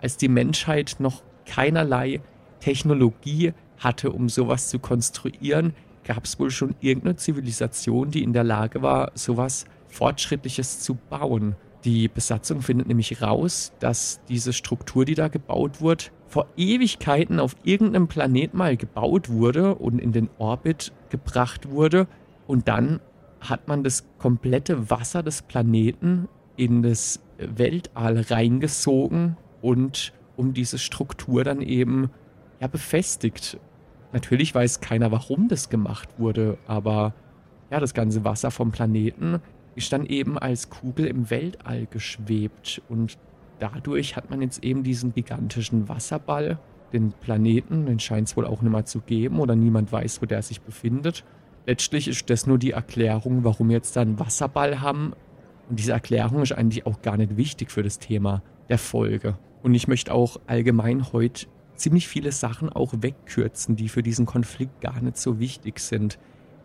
als 0.01 0.17
die 0.17 0.29
Menschheit 0.29 0.97
noch 0.99 1.23
keinerlei 1.47 2.21
Technologie 2.61 3.53
hatte, 3.79 4.11
um 4.11 4.29
sowas 4.29 4.69
zu 4.69 4.79
konstruieren, 4.79 5.75
gab 6.05 6.25
es 6.25 6.39
wohl 6.41 6.51
schon 6.51 6.75
irgendeine 6.81 7.17
Zivilisation, 7.17 8.11
die 8.11 8.23
in 8.23 8.33
der 8.33 8.45
Lage 8.45 8.83
war, 8.83 9.13
sowas 9.15 9.67
Fortschrittliches 9.89 10.81
zu 10.81 10.95
bauen. 10.95 11.55
Die 11.85 12.09
Besatzung 12.09 12.61
findet 12.63 12.89
nämlich 12.89 13.23
raus, 13.23 13.73
dass 13.79 14.21
diese 14.29 14.53
Struktur, 14.53 15.05
die 15.05 15.15
da 15.15 15.29
gebaut 15.29 15.81
wurde, 15.81 16.05
vor 16.27 16.47
Ewigkeiten 16.57 17.41
auf 17.41 17.55
irgendeinem 17.63 18.09
Planet 18.09 18.53
mal 18.53 18.77
gebaut 18.77 19.31
wurde 19.31 19.75
und 19.77 19.99
in 19.99 20.13
den 20.13 20.29
Orbit 20.39 20.93
gebracht 21.09 21.71
wurde. 21.71 22.07
Und 22.47 22.69
dann 22.69 23.01
hat 23.41 23.69
man 23.69 23.85
das 23.85 24.05
komplette 24.19 24.91
Wasser 24.91 25.23
des 25.23 25.43
Planeten 25.43 26.29
in 26.57 26.83
das 26.83 27.21
Weltall 27.39 28.21
reingesogen 28.29 29.37
und 29.63 30.13
um 30.37 30.55
diese 30.55 30.79
Struktur 30.79 31.45
dann 31.45 31.61
eben 31.63 32.11
ja 32.61 32.67
befestigt. 32.67 33.59
Natürlich 34.13 34.55
weiß 34.55 34.81
keiner, 34.81 35.13
warum 35.13 35.49
das 35.49 35.69
gemacht 35.69 36.09
wurde, 36.19 36.59
aber 36.67 37.15
ja, 37.71 37.81
das 37.81 37.95
ganze 37.95 38.25
Wasser 38.25 38.51
vom 38.51 38.73
Planeten 38.73 39.41
ist 39.79 39.93
dann 39.93 40.05
eben 40.05 40.39
als 40.39 40.69
Kugel 40.69 41.07
im 41.07 41.31
Weltall 41.31 41.87
geschwebt 41.91 42.83
und 42.89 43.17
dadurch 43.59 44.17
hat 44.17 44.29
man 44.31 44.43
jetzt 44.43 44.63
eben 44.63 44.83
diesen 44.83 45.15
gigantischen 45.15 45.89
Wasserball, 45.89 46.59
den 46.93 47.13
Planeten, 47.13 47.87
den 47.87 48.01
scheint 48.01 48.29
es 48.29 48.37
wohl 48.37 48.47
auch 48.47 48.63
nicht 48.63 48.73
mehr 48.73 48.85
zu 48.85 49.01
geben 49.01 49.41
oder 49.41 49.55
niemand 49.55 49.93
weiß, 49.93 50.21
wo 50.21 50.27
der 50.27 50.43
sich 50.43 50.61
befindet. 50.61 51.25
Letztlich 51.67 52.09
ist 52.09 52.29
das 52.31 52.47
nur 52.47 52.59
die 52.59 52.73
Erklärung, 52.73 53.45
warum 53.45 53.69
wir 53.69 53.77
jetzt 53.77 53.95
da 53.95 54.01
einen 54.01 54.19
Wasserball 54.19 54.81
haben. 54.81 55.13
Und 55.69 55.79
diese 55.79 55.93
Erklärung 55.93 56.43
ist 56.43 56.53
eigentlich 56.53 56.87
auch 56.87 57.03
gar 57.03 57.17
nicht 57.17 57.37
wichtig 57.37 57.71
für 57.71 57.83
das 57.83 57.99
Thema 57.99 58.43
der 58.69 58.79
Folge. 58.79 59.37
Und 59.63 59.75
ich 59.75 59.87
möchte 59.87 60.15
auch 60.15 60.41
allgemein 60.47 61.13
heute 61.13 61.47
ziemlich 61.75 62.09
viele 62.09 62.33
Sachen 62.33 62.71
auch 62.71 62.95
wegkürzen, 63.01 63.77
die 63.77 63.89
für 63.89 64.03
diesen 64.03 64.25
Konflikt 64.25 64.81
gar 64.81 65.01
nicht 65.03 65.19
so 65.19 65.39
wichtig 65.39 65.79
sind. 65.81 66.19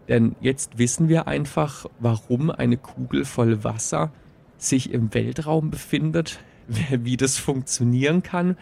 Denn 0.08 0.36
jetzt 0.42 0.78
wissen 0.78 1.08
wir 1.08 1.28
einfach, 1.28 1.86
warum 2.00 2.50
eine 2.50 2.78
Kugel 2.78 3.26
voll 3.26 3.64
Wasser 3.64 4.12
sich 4.58 4.92
im 4.92 5.14
Weltraum 5.14 5.70
befindet, 5.70 6.40
wie 6.68 7.18
das 7.18 7.38
funktionieren 7.38 8.24
kann. 8.24 8.58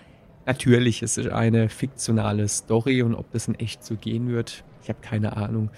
Natürlich 0.45 1.03
ist 1.03 1.17
es 1.17 1.27
eine 1.27 1.69
fiktionale 1.69 2.47
Story 2.47 3.01
und 3.03 3.15
ob 3.15 3.31
das 3.31 3.47
in 3.47 3.55
echt 3.55 3.83
so 3.83 3.95
gehen 3.95 4.29
wird, 4.29 4.63
ich 4.81 4.89
habe 4.89 4.99
keine 5.01 5.37
Ahnung. 5.37 5.69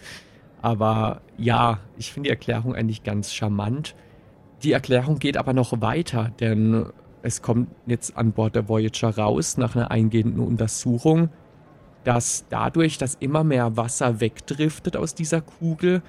Aber 0.61 1.21
ja, 1.37 1.79
ich 1.97 2.13
finde 2.13 2.27
die 2.27 2.31
Erklärung 2.31 2.73
eigentlich 2.73 3.03
ganz 3.03 3.33
charmant. 3.33 3.95
Die 4.63 4.71
Erklärung 4.71 5.19
geht 5.19 5.35
aber 5.35 5.51
noch 5.51 5.81
weiter, 5.81 6.31
denn 6.39 6.85
es 7.21 7.41
kommt 7.41 7.67
jetzt 7.85 8.15
an 8.15 8.31
Bord 8.31 8.55
der 8.55 8.69
Voyager 8.69 9.09
raus 9.09 9.57
nach 9.57 9.75
einer 9.75 9.91
eingehenden 9.91 10.39
Untersuchung, 10.39 11.29
dass 12.03 12.45
dadurch, 12.49 12.97
dass 12.97 13.15
immer 13.15 13.43
mehr 13.43 13.77
Wasser 13.77 14.19
wegdriftet 14.19 14.97
aus 14.97 15.15
dieser 15.15 15.41
Kugel, 15.41 16.01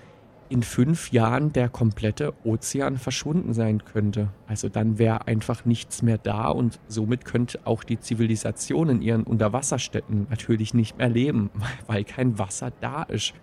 in 0.49 0.63
fünf 0.63 1.11
Jahren 1.11 1.53
der 1.53 1.69
komplette 1.69 2.35
Ozean 2.45 2.99
verschwunden 2.99 3.55
sein 3.55 3.85
könnte. 3.85 4.29
Also 4.47 4.69
dann 4.69 4.99
wäre 4.99 5.27
einfach 5.27 5.65
nichts 5.65 6.03
mehr 6.03 6.19
da 6.19 6.49
und 6.49 6.81
somit 6.87 7.25
könnte 7.25 7.61
auch 7.65 7.83
die 7.83 7.99
Zivilisation 7.99 8.89
in 8.89 9.03
ihren 9.03 9.25
Unterwasserstädten 9.25 10.27
natürlich 10.31 10.75
nicht 10.75 10.99
mehr 10.99 11.09
leben, 11.09 11.51
weil 11.87 12.05
kein 12.05 12.39
Wasser 12.39 12.73
da 12.81 13.05
ist. 13.05 13.35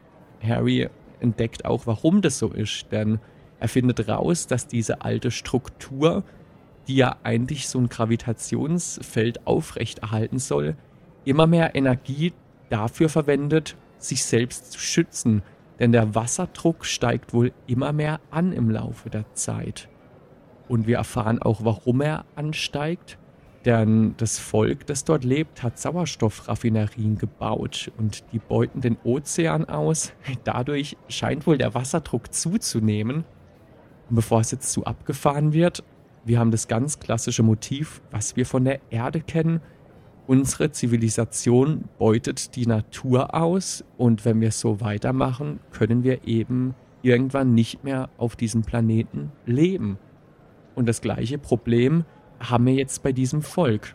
Harry 0.42 0.90
entdeckt 1.20 1.66
auch, 1.66 1.88
warum 1.88 2.22
das 2.22 2.38
so 2.38 2.50
ist, 2.50 2.92
denn 2.92 3.20
er 3.60 3.68
findet 3.68 4.08
raus, 4.08 4.48
dass 4.48 4.68
diese 4.68 5.02
alte 5.02 5.32
Struktur, 5.32 6.24
die 6.88 6.96
ja 6.96 7.18
eigentlich 7.24 7.68
so 7.68 7.80
ein 7.80 7.90
Gravitationsfeld 7.90 9.46
aufrechterhalten 9.46 10.40
soll, 10.40 10.76
immer 11.26 11.46
mehr 11.46 11.76
Energie 11.76 12.34
dafür 12.72 13.10
verwendet, 13.10 13.76
sich 14.00 14.26
selbst 14.26 14.72
zu 14.72 14.80
schützen 14.80 15.44
denn 15.82 15.92
der 15.92 16.14
Wasserdruck 16.14 16.86
steigt 16.86 17.34
wohl 17.34 17.54
immer 17.66 17.92
mehr 17.92 18.20
an 18.30 18.54
im 18.54 18.70
Laufe 18.70 19.10
der 19.10 19.26
Zeit. 19.34 19.90
Und 20.68 20.86
wir 20.86 20.98
erfahren 20.98 21.42
auch, 21.42 21.66
warum 21.66 22.02
er 22.02 22.24
ansteigt. 22.36 23.18
Denn 23.66 24.14
das 24.18 24.38
Volk, 24.38 24.86
das 24.86 25.06
dort 25.06 25.24
lebt, 25.24 25.64
hat 25.64 25.80
Sauerstoffraffinerien 25.80 27.18
gebaut 27.18 27.92
und 27.98 28.24
die 28.32 28.38
beuten 28.38 28.82
den 28.82 28.96
Ozean 29.04 29.66
aus. 29.66 30.14
Dadurch 30.44 30.98
scheint 31.08 31.48
wohl 31.48 31.58
der 31.58 31.74
Wasserdruck 31.74 32.32
zuzunehmen. 32.32 33.24
Und 34.08 34.16
bevor 34.16 34.42
es 34.42 34.52
jetzt 34.52 34.72
zu 34.72 34.86
abgefahren 34.86 35.52
wird, 35.52 35.84
wir 36.26 36.38
haben 36.38 36.52
das 36.52 36.68
ganz 36.68 37.00
klassische 37.00 37.42
Motiv, 37.42 38.04
was 38.12 38.36
wir 38.36 38.46
von 38.46 38.66
der 38.66 38.82
Erde 38.92 39.20
kennen. 39.20 39.62
Unsere 40.32 40.72
Zivilisation 40.72 41.90
beutet 42.00 42.56
die 42.56 42.66
Natur 42.66 43.36
aus 43.36 43.84
und 43.98 44.24
wenn 44.24 44.40
wir 44.40 44.54
so 44.54 44.80
weitermachen, 44.80 45.60
können 45.74 46.06
wir 46.06 46.26
eben 46.26 46.74
irgendwann 47.02 47.54
nicht 47.54 47.84
mehr 47.84 48.10
auf 48.18 48.38
diesem 48.38 48.62
Planeten 48.62 49.34
leben. 49.46 49.98
Und 50.74 50.88
das 50.88 51.02
gleiche 51.02 51.38
Problem 51.38 52.06
haben 52.40 52.66
wir 52.66 52.76
jetzt 52.76 53.04
bei 53.04 53.12
diesem 53.12 53.42
Volk. 53.42 53.94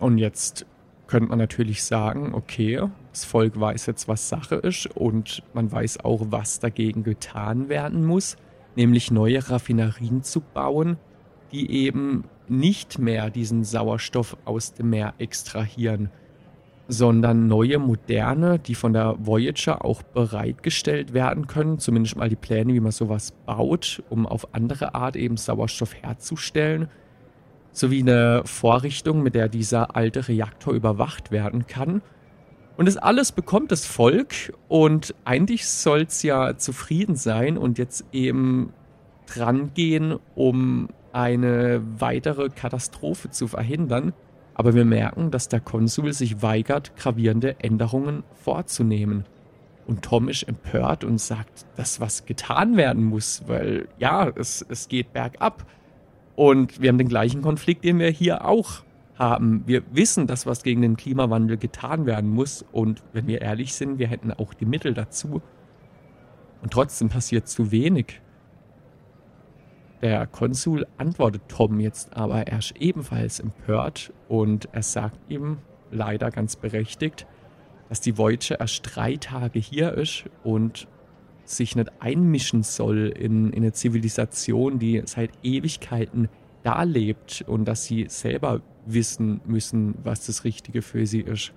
Und 0.00 0.18
jetzt 0.18 0.66
könnte 1.06 1.28
man 1.28 1.38
natürlich 1.38 1.84
sagen, 1.84 2.34
okay, 2.34 2.82
das 3.12 3.24
Volk 3.24 3.60
weiß 3.60 3.86
jetzt, 3.86 4.08
was 4.08 4.28
Sache 4.28 4.56
ist 4.56 4.88
und 4.96 5.44
man 5.54 5.70
weiß 5.70 6.00
auch, 6.00 6.26
was 6.30 6.58
dagegen 6.58 7.04
getan 7.04 7.68
werden 7.68 8.04
muss, 8.04 8.36
nämlich 8.74 9.12
neue 9.12 9.48
Raffinerien 9.48 10.24
zu 10.24 10.40
bauen, 10.40 10.96
die 11.52 11.70
eben 11.70 12.24
nicht 12.48 12.98
mehr 12.98 13.30
diesen 13.30 13.64
Sauerstoff 13.64 14.36
aus 14.44 14.74
dem 14.74 14.90
Meer 14.90 15.14
extrahieren, 15.18 16.10
sondern 16.88 17.46
neue, 17.48 17.78
moderne, 17.78 18.58
die 18.58 18.74
von 18.74 18.94
der 18.94 19.16
Voyager 19.18 19.84
auch 19.84 20.02
bereitgestellt 20.02 21.12
werden 21.12 21.46
können, 21.46 21.78
zumindest 21.78 22.16
mal 22.16 22.30
die 22.30 22.36
Pläne, 22.36 22.72
wie 22.72 22.80
man 22.80 22.92
sowas 22.92 23.32
baut, 23.44 24.02
um 24.08 24.26
auf 24.26 24.54
andere 24.54 24.94
Art 24.94 25.14
eben 25.14 25.36
Sauerstoff 25.36 25.94
herzustellen, 25.94 26.88
sowie 27.72 28.00
eine 28.00 28.42
Vorrichtung, 28.46 29.22
mit 29.22 29.34
der 29.34 29.48
dieser 29.48 29.94
alte 29.94 30.28
Reaktor 30.28 30.72
überwacht 30.72 31.30
werden 31.30 31.66
kann. 31.66 32.00
Und 32.78 32.86
das 32.86 32.96
alles 32.96 33.32
bekommt 33.32 33.70
das 33.70 33.84
Volk 33.84 34.54
und 34.68 35.14
eigentlich 35.24 35.66
soll 35.66 36.02
es 36.02 36.22
ja 36.22 36.56
zufrieden 36.56 37.16
sein 37.16 37.58
und 37.58 37.76
jetzt 37.76 38.04
eben 38.12 38.72
dran 39.26 39.72
gehen, 39.74 40.18
um 40.34 40.88
eine 41.12 41.82
weitere 41.98 42.48
Katastrophe 42.48 43.30
zu 43.30 43.48
verhindern. 43.48 44.12
Aber 44.54 44.74
wir 44.74 44.84
merken, 44.84 45.30
dass 45.30 45.48
der 45.48 45.60
Konsul 45.60 46.12
sich 46.12 46.42
weigert, 46.42 46.96
gravierende 46.96 47.60
Änderungen 47.60 48.24
vorzunehmen. 48.32 49.24
Und 49.86 50.02
Tom 50.02 50.28
ist 50.28 50.42
empört 50.42 51.04
und 51.04 51.18
sagt, 51.20 51.64
dass 51.76 52.00
was 52.00 52.26
getan 52.26 52.76
werden 52.76 53.04
muss, 53.04 53.44
weil 53.46 53.88
ja, 53.98 54.28
es, 54.28 54.66
es 54.68 54.88
geht 54.88 55.12
bergab. 55.12 55.64
Und 56.36 56.82
wir 56.82 56.88
haben 56.88 56.98
den 56.98 57.08
gleichen 57.08 57.40
Konflikt, 57.40 57.84
den 57.84 57.98
wir 57.98 58.10
hier 58.10 58.44
auch 58.44 58.82
haben. 59.18 59.62
Wir 59.66 59.82
wissen, 59.92 60.26
dass 60.26 60.46
was 60.46 60.62
gegen 60.62 60.82
den 60.82 60.96
Klimawandel 60.96 61.56
getan 61.56 62.06
werden 62.06 62.30
muss. 62.30 62.64
Und 62.70 63.02
wenn 63.12 63.26
wir 63.26 63.40
ehrlich 63.40 63.74
sind, 63.74 63.98
wir 63.98 64.08
hätten 64.08 64.32
auch 64.32 64.54
die 64.54 64.66
Mittel 64.66 64.94
dazu. 64.94 65.40
Und 66.62 66.72
trotzdem 66.72 67.08
passiert 67.08 67.48
zu 67.48 67.70
wenig. 67.70 68.20
Der 70.00 70.26
Konsul 70.26 70.86
antwortet 70.96 71.42
Tom 71.48 71.80
jetzt 71.80 72.16
aber, 72.16 72.46
er 72.46 72.58
ist 72.58 72.74
ebenfalls 72.78 73.40
empört 73.40 74.12
und 74.28 74.68
er 74.72 74.82
sagt 74.82 75.18
ihm, 75.28 75.58
leider 75.90 76.30
ganz 76.30 76.54
berechtigt, 76.54 77.26
dass 77.88 78.00
die 78.00 78.16
Voyager 78.16 78.60
erst 78.60 78.82
drei 78.94 79.16
Tage 79.16 79.58
hier 79.58 79.92
ist 79.94 80.24
und 80.44 80.86
sich 81.44 81.74
nicht 81.74 81.90
einmischen 82.00 82.62
soll 82.62 83.08
in, 83.08 83.50
in 83.50 83.62
eine 83.62 83.72
Zivilisation, 83.72 84.78
die 84.78 85.02
seit 85.06 85.30
Ewigkeiten 85.42 86.28
da 86.62 86.82
lebt 86.82 87.44
und 87.46 87.64
dass 87.64 87.84
sie 87.84 88.06
selber 88.08 88.60
wissen 88.86 89.40
müssen, 89.46 89.94
was 90.04 90.26
das 90.26 90.44
Richtige 90.44 90.82
für 90.82 91.06
sie 91.06 91.20
ist. 91.20 91.52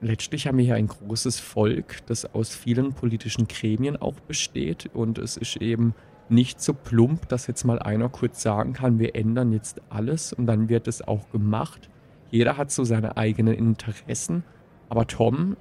Letztlich 0.00 0.46
haben 0.46 0.58
wir 0.58 0.64
hier 0.64 0.74
ein 0.74 0.88
großes 0.88 1.38
Volk, 1.40 1.98
das 2.06 2.34
aus 2.34 2.54
vielen 2.54 2.92
politischen 2.92 3.48
Gremien 3.48 3.96
auch 3.96 4.18
besteht 4.20 4.90
und 4.92 5.18
es 5.18 5.36
ist 5.36 5.56
eben 5.56 5.94
nicht 6.30 6.60
so 6.60 6.74
plump, 6.74 7.28
dass 7.28 7.46
jetzt 7.46 7.64
mal 7.64 7.78
einer 7.78 8.08
kurz 8.08 8.42
sagen 8.42 8.72
kann, 8.72 8.98
wir 8.98 9.14
ändern 9.14 9.52
jetzt 9.52 9.80
alles 9.88 10.32
und 10.32 10.46
dann 10.46 10.68
wird 10.68 10.88
es 10.88 11.02
auch 11.02 11.30
gemacht. 11.30 11.88
Jeder 12.30 12.56
hat 12.56 12.70
so 12.70 12.84
seine 12.84 13.16
eigenen 13.16 13.54
Interessen, 13.54 14.44
aber 14.88 15.06
Tom 15.06 15.56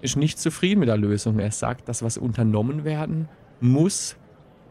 ist 0.00 0.16
nicht 0.16 0.38
zufrieden 0.38 0.80
mit 0.80 0.88
der 0.88 0.96
Lösung. 0.96 1.38
Er 1.38 1.50
sagt, 1.50 1.88
dass 1.88 2.02
was 2.02 2.18
unternommen 2.18 2.84
werden 2.84 3.28
muss, 3.60 4.16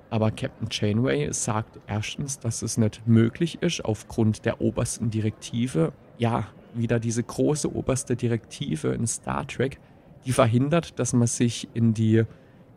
aber 0.10 0.32
Captain 0.32 0.68
Janeway 0.72 1.32
sagt 1.34 1.80
erstens, 1.88 2.40
dass 2.40 2.62
es 2.62 2.78
nicht 2.78 3.08
möglich 3.08 3.62
ist 3.62 3.84
aufgrund 3.84 4.46
der 4.46 4.62
obersten 4.62 5.10
Direktive. 5.10 5.92
Ja, 6.18 6.48
wieder 6.74 7.00
diese 7.00 7.24
große 7.24 7.74
oberste 7.74 8.16
Direktive 8.16 8.90
in 8.90 9.06
Star 9.08 9.48
Trek, 9.48 9.80
die 10.26 10.32
verhindert, 10.32 10.98
dass 11.00 11.14
man 11.14 11.28
sich 11.28 11.68
in 11.74 11.94
die 11.94 12.24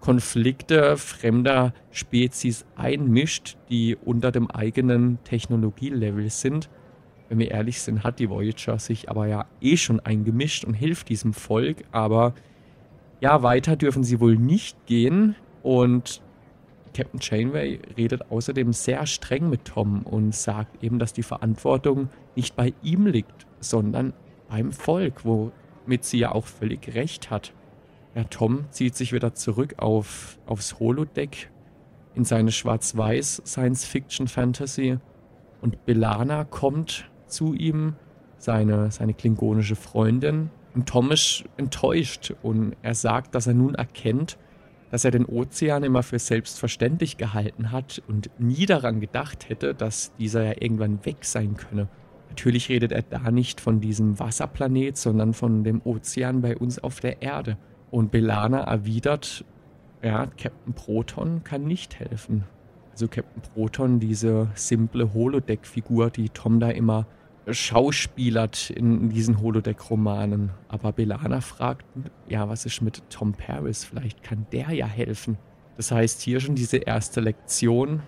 Konflikte 0.01 0.97
fremder 0.97 1.75
Spezies 1.91 2.65
einmischt, 2.75 3.57
die 3.69 3.97
unter 3.97 4.33
dem 4.33 4.51
eigenen 4.51 5.19
Technologielevel 5.25 6.31
sind. 6.31 6.71
Wenn 7.29 7.39
wir 7.39 7.51
ehrlich 7.51 7.81
sind, 7.81 8.03
hat 8.03 8.19
die 8.19 8.31
Voyager 8.31 8.79
sich 8.79 9.11
aber 9.11 9.27
ja 9.27 9.47
eh 9.61 9.77
schon 9.77 10.01
eingemischt 10.01 10.65
und 10.65 10.75
hilft 10.75 11.11
diesem 11.11 11.33
Volk. 11.33 11.85
Aber 11.93 12.35
ja, 13.21 13.43
weiter 13.43 13.77
dürfen 13.77 14.03
sie 14.03 14.21
wohl 14.21 14.37
nicht 14.37 14.87
gehen. 14.87 15.37
Und 15.63 16.23
Captain 16.95 17.21
Janeway 17.23 17.81
redet 17.97 18.31
außerdem 18.31 18.73
sehr 18.73 19.07
streng 19.07 19.49
mit 19.49 19.67
Tom 19.67 20.03
und 20.03 20.35
sagt 20.35 20.83
eben, 20.83 20.99
dass 20.99 21.13
die 21.13 21.23
Verantwortung 21.23 22.09
nicht 22.35 22.57
bei 22.57 22.73
ihm 22.83 23.07
liegt, 23.07 23.47
sondern 23.61 24.13
beim 24.49 24.73
Volk, 24.73 25.25
womit 25.25 26.05
sie 26.05 26.19
ja 26.19 26.33
auch 26.33 26.47
völlig 26.47 26.95
recht 26.95 27.31
hat. 27.31 27.53
Ja, 28.15 28.25
Tom 28.25 28.65
zieht 28.71 28.97
sich 28.97 29.13
wieder 29.13 29.35
zurück 29.35 29.75
auf, 29.79 30.39
aufs 30.47 30.81
Holodeck 30.81 31.51
in 32.15 32.25
seine 32.25 32.51
schwarz-weiß 32.51 33.43
Science-Fiction-Fantasy 33.47 34.99
und 35.61 35.85
Belana 35.85 36.45
kommt 36.45 37.11
zu 37.27 37.55
ihm, 37.55 37.95
seine, 38.37 38.91
seine 38.91 39.15
klingonische 39.15 39.77
Freundin. 39.77 40.51
Und 40.75 40.89
Tom 40.89 41.11
ist 41.13 41.45
enttäuscht 41.57 42.35
und 42.43 42.77
er 42.83 42.95
sagt, 42.95 43.35
dass 43.35 43.47
er 43.47 43.55
nun 43.55 43.75
erkennt, 43.75 44.39
dass 44.91 45.05
er 45.05 45.11
den 45.11 45.27
Ozean 45.27 45.85
immer 45.85 46.03
für 46.03 46.19
selbstverständlich 46.19 47.17
gehalten 47.17 47.71
hat 47.71 48.03
und 48.09 48.31
nie 48.39 48.67
daran 48.67 49.01
gedacht 49.01 49.49
hätte, 49.49 49.75
dass 49.75 50.13
dieser 50.17 50.45
ja 50.45 50.55
irgendwann 50.59 51.05
weg 51.05 51.25
sein 51.25 51.57
könne. 51.57 51.89
Natürlich 52.29 52.69
redet 52.69 52.93
er 52.93 53.03
da 53.03 53.31
nicht 53.31 53.61
von 53.61 53.81
diesem 53.81 54.19
Wasserplanet, 54.19 54.97
sondern 54.97 55.35
von 55.35 55.65
dem 55.65 55.81
Ozean 55.85 56.41
bei 56.41 56.57
uns 56.57 56.79
auf 56.79 57.01
der 57.01 57.23
Erde. 57.23 57.57
Und 57.91 58.11
Belana 58.11 58.61
erwidert, 58.61 59.45
ja, 60.03 60.27
Captain 60.27 60.73
Proton 60.75 61.43
kann 61.45 61.65
nicht 61.65 61.99
helfen. 61.99 62.45
Also 62.93 63.09
Captain 63.09 63.43
Proton, 63.43 64.01
diese 64.01 64.49
simple 64.55 65.13
Holodeck-Figur, 65.13 66.11
die 66.11 66.29
Tom 66.29 66.61
da 66.61 66.71
immer 66.71 67.07
schauspielert 67.49 68.71
in 68.71 69.09
diesen 69.09 69.41
Holodeck-Romanen. 69.41 70.51
Aber 70.69 70.93
Belana 70.93 71.41
fragt, 71.41 71.85
ja, 72.29 72.49
was 72.49 72.67
ist 72.67 72.81
mit 72.81 73.03
Tom 73.11 73.33
Paris? 73.33 73.85
Vielleicht 73.85 74.23
kann 74.23 74.47
der 74.53 74.71
ja 74.73 74.87
helfen. 74.87 75.39
Das 75.77 75.91
heißt, 75.91 76.21
hier 76.21 76.41
schon 76.41 76.55
diese 76.55 76.77
erste 76.77 77.21
Lektion, 77.21 78.03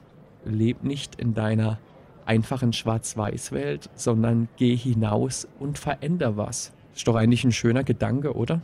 leb 0.45 0.85
nicht 0.85 1.17
in 1.17 1.35
deiner 1.35 1.79
einfachen 2.27 2.73
Schwarz-Weiß-Welt, 2.73 3.91
sondern 3.95 4.49
geh 4.57 4.77
hinaus 4.77 5.49
und 5.59 5.79
veränder 5.79 6.37
was. 6.37 6.73
Ist 6.95 7.09
doch 7.09 7.17
eigentlich 7.17 7.45
ein 7.45 7.53
schöner 7.53 7.85
Gedanke, 7.85 8.35
oder? 8.35 8.61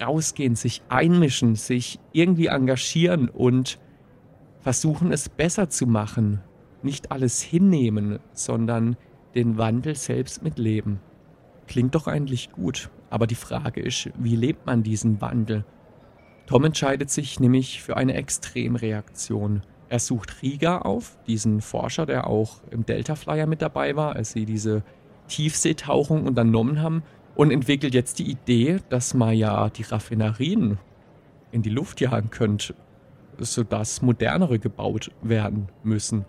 Rausgehen, 0.00 0.56
sich 0.56 0.82
einmischen, 0.88 1.56
sich 1.56 1.98
irgendwie 2.12 2.46
engagieren 2.46 3.28
und 3.28 3.78
versuchen 4.60 5.12
es 5.12 5.28
besser 5.28 5.68
zu 5.68 5.86
machen. 5.86 6.40
Nicht 6.82 7.12
alles 7.12 7.40
hinnehmen, 7.42 8.18
sondern 8.32 8.96
den 9.34 9.58
Wandel 9.58 9.96
selbst 9.96 10.42
mitleben. 10.42 11.00
Klingt 11.66 11.94
doch 11.94 12.06
eigentlich 12.06 12.50
gut, 12.50 12.90
aber 13.10 13.26
die 13.26 13.34
Frage 13.34 13.80
ist, 13.80 14.10
wie 14.18 14.36
lebt 14.36 14.66
man 14.66 14.82
diesen 14.82 15.20
Wandel? 15.20 15.64
Tom 16.46 16.64
entscheidet 16.64 17.10
sich 17.10 17.38
nämlich 17.38 17.80
für 17.82 17.96
eine 17.96 18.14
Extremreaktion. 18.14 19.62
Er 19.88 20.00
sucht 20.00 20.42
Riga 20.42 20.78
auf, 20.78 21.18
diesen 21.26 21.60
Forscher, 21.60 22.06
der 22.06 22.26
auch 22.26 22.60
im 22.70 22.86
Delta 22.86 23.14
Flyer 23.14 23.46
mit 23.46 23.62
dabei 23.62 23.94
war, 23.94 24.16
als 24.16 24.32
sie 24.32 24.46
diese 24.46 24.82
Tiefseetauchung 25.28 26.26
unternommen 26.26 26.82
haben 26.82 27.02
und 27.34 27.50
entwickelt 27.50 27.94
jetzt 27.94 28.18
die 28.18 28.30
Idee, 28.30 28.78
dass 28.88 29.14
man 29.14 29.34
ja 29.34 29.68
die 29.70 29.82
Raffinerien 29.82 30.78
in 31.52 31.62
die 31.62 31.70
Luft 31.70 32.00
jagen 32.00 32.30
könnte, 32.30 32.74
sodass 33.38 34.02
modernere 34.02 34.58
gebaut 34.58 35.10
werden 35.22 35.68
müssen. 35.82 36.24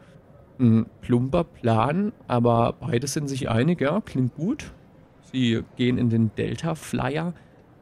Ein 0.60 0.86
plumper 1.02 1.44
Plan, 1.44 2.14
aber 2.28 2.76
beide 2.80 3.08
sind 3.08 3.28
sich 3.28 3.50
einig, 3.50 3.82
ja, 3.82 4.02
klingt 4.02 4.36
gut. 4.36 4.72
Sie 5.32 5.64
gehen 5.76 5.98
in 5.98 6.10
den 6.10 6.32
Delta 6.36 6.76
Flyer, 6.76 7.34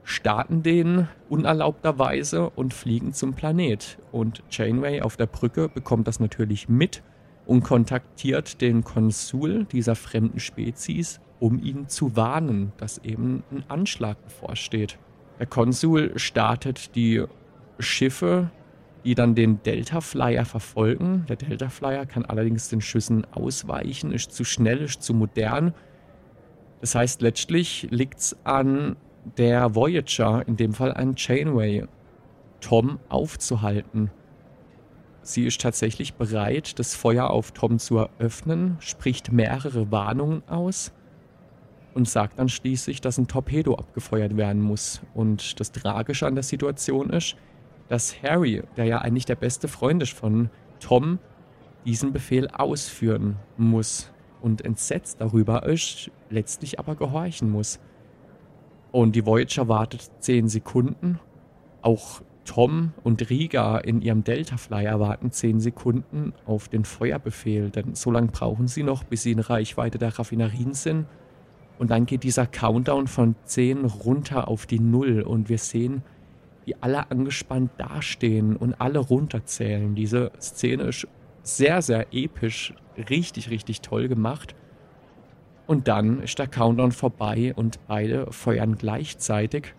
starten 0.04 0.64
den 0.64 1.08
unerlaubterweise 1.30 2.50
und 2.50 2.74
fliegen 2.74 3.14
zum 3.14 3.34
Planet. 3.34 3.98
Und 4.12 4.44
Janeway 4.50 5.02
auf 5.02 5.18
der 5.18 5.28
Brücke 5.28 5.68
bekommt 5.68 6.08
das 6.08 6.20
natürlich 6.20 6.70
mit 6.70 7.04
und 7.46 7.64
kontaktiert 7.64 8.62
den 8.62 8.84
Konsul 8.84 9.66
dieser 9.66 9.96
fremden 9.96 10.40
Spezies 10.40 11.20
um 11.40 11.62
ihn 11.64 11.88
zu 11.88 12.16
warnen, 12.16 12.74
dass 12.78 12.98
eben 13.00 13.44
ein 13.52 13.64
Anschlag 13.68 14.22
bevorsteht. 14.24 14.98
Der 15.40 15.46
Konsul 15.46 16.18
startet 16.18 16.96
die 16.96 17.24
Schiffe, 17.80 18.52
die 19.06 19.16
dann 19.16 19.36
den 19.36 19.64
Delta 19.64 20.02
Flyer 20.02 20.44
verfolgen. 20.44 21.26
Der 21.30 21.38
Delta 21.38 21.70
Flyer 21.70 22.06
kann 22.06 22.26
allerdings 22.26 22.68
den 22.68 22.82
Schüssen 22.82 23.26
ausweichen, 23.32 24.12
ist 24.12 24.34
zu 24.34 24.44
schnell, 24.44 24.80
ist 24.80 25.02
zu 25.02 25.14
modern. 25.14 25.74
Das 26.82 26.96
heißt, 26.96 27.22
letztlich 27.22 27.88
liegt 27.90 28.20
es 28.20 28.38
an 28.44 28.98
der 29.38 29.76
Voyager, 29.76 30.46
in 30.48 30.58
dem 30.58 30.74
Fall 30.74 30.94
an 30.94 31.16
Chainway, 31.16 31.86
Tom 32.60 33.00
aufzuhalten. 33.08 34.12
Sie 35.22 35.46
ist 35.46 35.62
tatsächlich 35.62 36.16
bereit, 36.16 36.80
das 36.80 36.96
Feuer 36.96 37.30
auf 37.30 37.52
Tom 37.52 37.80
zu 37.80 37.98
eröffnen, 37.98 38.78
spricht 38.80 39.32
mehrere 39.32 39.92
Warnungen 39.92 40.44
aus 40.48 40.92
und 41.94 42.08
sagt 42.08 42.40
dann 42.40 42.50
schließlich, 42.50 43.02
dass 43.02 43.18
ein 43.18 43.28
Torpedo 43.28 43.76
abgefeuert 43.76 44.38
werden 44.38 44.62
muss. 44.62 45.02
Und 45.14 45.60
das 45.60 45.72
Tragische 45.72 46.28
an 46.28 46.36
der 46.36 46.44
Situation 46.44 47.10
ist, 47.10 47.36
dass 47.88 48.22
Harry, 48.22 48.64
der 48.78 48.86
ja 48.86 49.00
eigentlich 49.00 49.26
der 49.26 49.36
beste 49.36 49.68
Freund 49.68 50.02
ist 50.04 50.14
von 50.14 50.50
Tom, 50.80 51.20
diesen 51.86 52.14
Befehl 52.14 52.48
ausführen 52.50 53.38
muss 53.58 54.12
und 54.42 54.64
entsetzt 54.64 55.22
darüber 55.22 55.64
ist, 55.66 56.12
letztlich 56.30 56.80
aber 56.80 56.96
gehorchen 56.96 57.50
muss. 57.50 57.80
Und 58.92 59.16
die 59.16 59.26
Voyager 59.26 59.68
wartet 59.68 60.10
10 60.20 60.50
Sekunden. 60.50 61.20
Auch 61.82 62.22
Tom 62.46 62.94
und 63.04 63.30
Riga 63.30 63.78
in 63.78 64.02
ihrem 64.02 64.24
Delta 64.24 64.58
Flyer 64.58 65.00
warten 65.00 65.32
10 65.32 65.60
Sekunden 65.60 66.34
auf 66.46 66.68
den 66.68 66.84
Feuerbefehl, 66.84 67.70
denn 67.70 67.94
so 67.96 68.10
lange 68.12 68.28
brauchen 68.28 68.68
sie 68.68 68.84
noch, 68.84 69.04
bis 69.04 69.24
sie 69.24 69.32
in 69.32 69.40
Reichweite 69.40 69.98
der 69.98 70.18
Raffinerien 70.18 70.74
sind. 70.74 71.06
Und 71.80 71.92
dann 71.92 72.06
geht 72.06 72.24
dieser 72.24 72.46
Countdown 72.46 73.08
von 73.08 73.36
10 73.46 73.86
runter 73.86 74.50
auf 74.50 74.66
die 74.66 74.82
Null 74.82 75.22
und 75.22 75.48
wir 75.48 75.58
sehen, 75.58 76.04
wie 76.66 76.76
alle 76.82 77.10
angespannt 77.10 77.72
dastehen 77.78 78.58
und 78.58 78.80
alle 78.80 79.00
runterzählen. 79.00 79.96
Diese 79.96 80.32
Szene 80.40 80.84
ist 80.84 81.08
sehr, 81.42 81.82
sehr 81.82 82.08
episch, 82.12 82.74
richtig, 83.10 83.50
richtig 83.50 83.80
toll 83.80 84.10
gemacht. 84.10 84.56
Und 85.68 85.88
dann 85.88 86.22
ist 86.22 86.38
der 86.38 86.48
Countdown 86.48 86.92
vorbei 86.92 87.54
und 87.56 87.80
beide 87.88 88.32
feuern 88.32 88.76
gleichzeitig. 88.76 89.74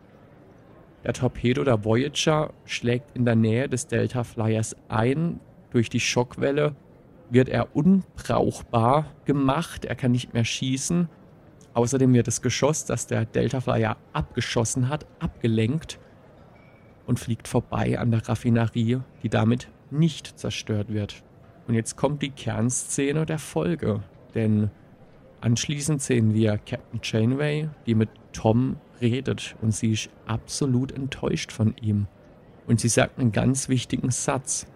Der 1.05 1.13
Torpedo 1.13 1.65
der 1.65 1.85
Voyager 1.85 2.53
schlägt 2.65 3.15
in 3.15 3.27
der 3.27 3.37
Nähe 3.37 3.69
des 3.69 3.89
Delta 3.89 4.25
Flyers 4.25 4.75
ein. 4.89 5.39
Durch 5.71 5.91
die 5.91 6.01
Schockwelle 6.01 6.75
wird 7.29 7.49
er 7.51 7.77
unbrauchbar 7.77 9.07
gemacht. 9.27 9.85
Er 9.85 9.97
kann 9.97 10.13
nicht 10.13 10.33
mehr 10.33 10.45
schießen. 10.45 11.09
Außerdem 11.75 12.13
wird 12.13 12.27
das 12.27 12.43
Geschoss, 12.43 12.85
das 12.85 13.07
der 13.07 13.25
Delta 13.25 13.61
Flyer 13.61 13.97
abgeschossen 14.13 14.89
hat, 14.89 15.07
abgelenkt 15.21 15.99
und 17.07 17.19
fliegt 17.19 17.49
vorbei 17.49 17.99
an 17.99 18.11
der 18.11 18.29
Raffinerie, 18.29 19.01
die 19.23 19.29
damit 19.29 19.69
nicht 19.91 20.39
zerstört 20.39 20.93
wird. 20.93 21.23
Und 21.69 21.75
jetzt 21.75 21.97
kommt 21.97 22.23
die 22.23 22.31
Kernszene 22.31 23.27
der 23.27 23.39
Folge, 23.39 24.03
denn 24.35 24.71
anschließend 25.41 26.03
sehen 26.03 26.35
wir 26.35 26.59
Captain 26.59 27.01
Janeway, 27.03 27.69
die 27.87 27.95
mit 27.95 28.11
Tom 28.33 28.77
redet 29.01 29.57
und 29.61 29.75
sie 29.75 29.93
ist 29.93 30.11
absolut 30.27 30.93
enttäuscht 30.93 31.53
von 31.53 31.75
ihm. 31.81 32.07
Und 32.67 32.81
sie 32.81 32.89
sagt 32.89 33.19
einen 33.19 33.33
ganz 33.33 33.69
wichtigen 33.69 34.11
Satz. 34.11 34.67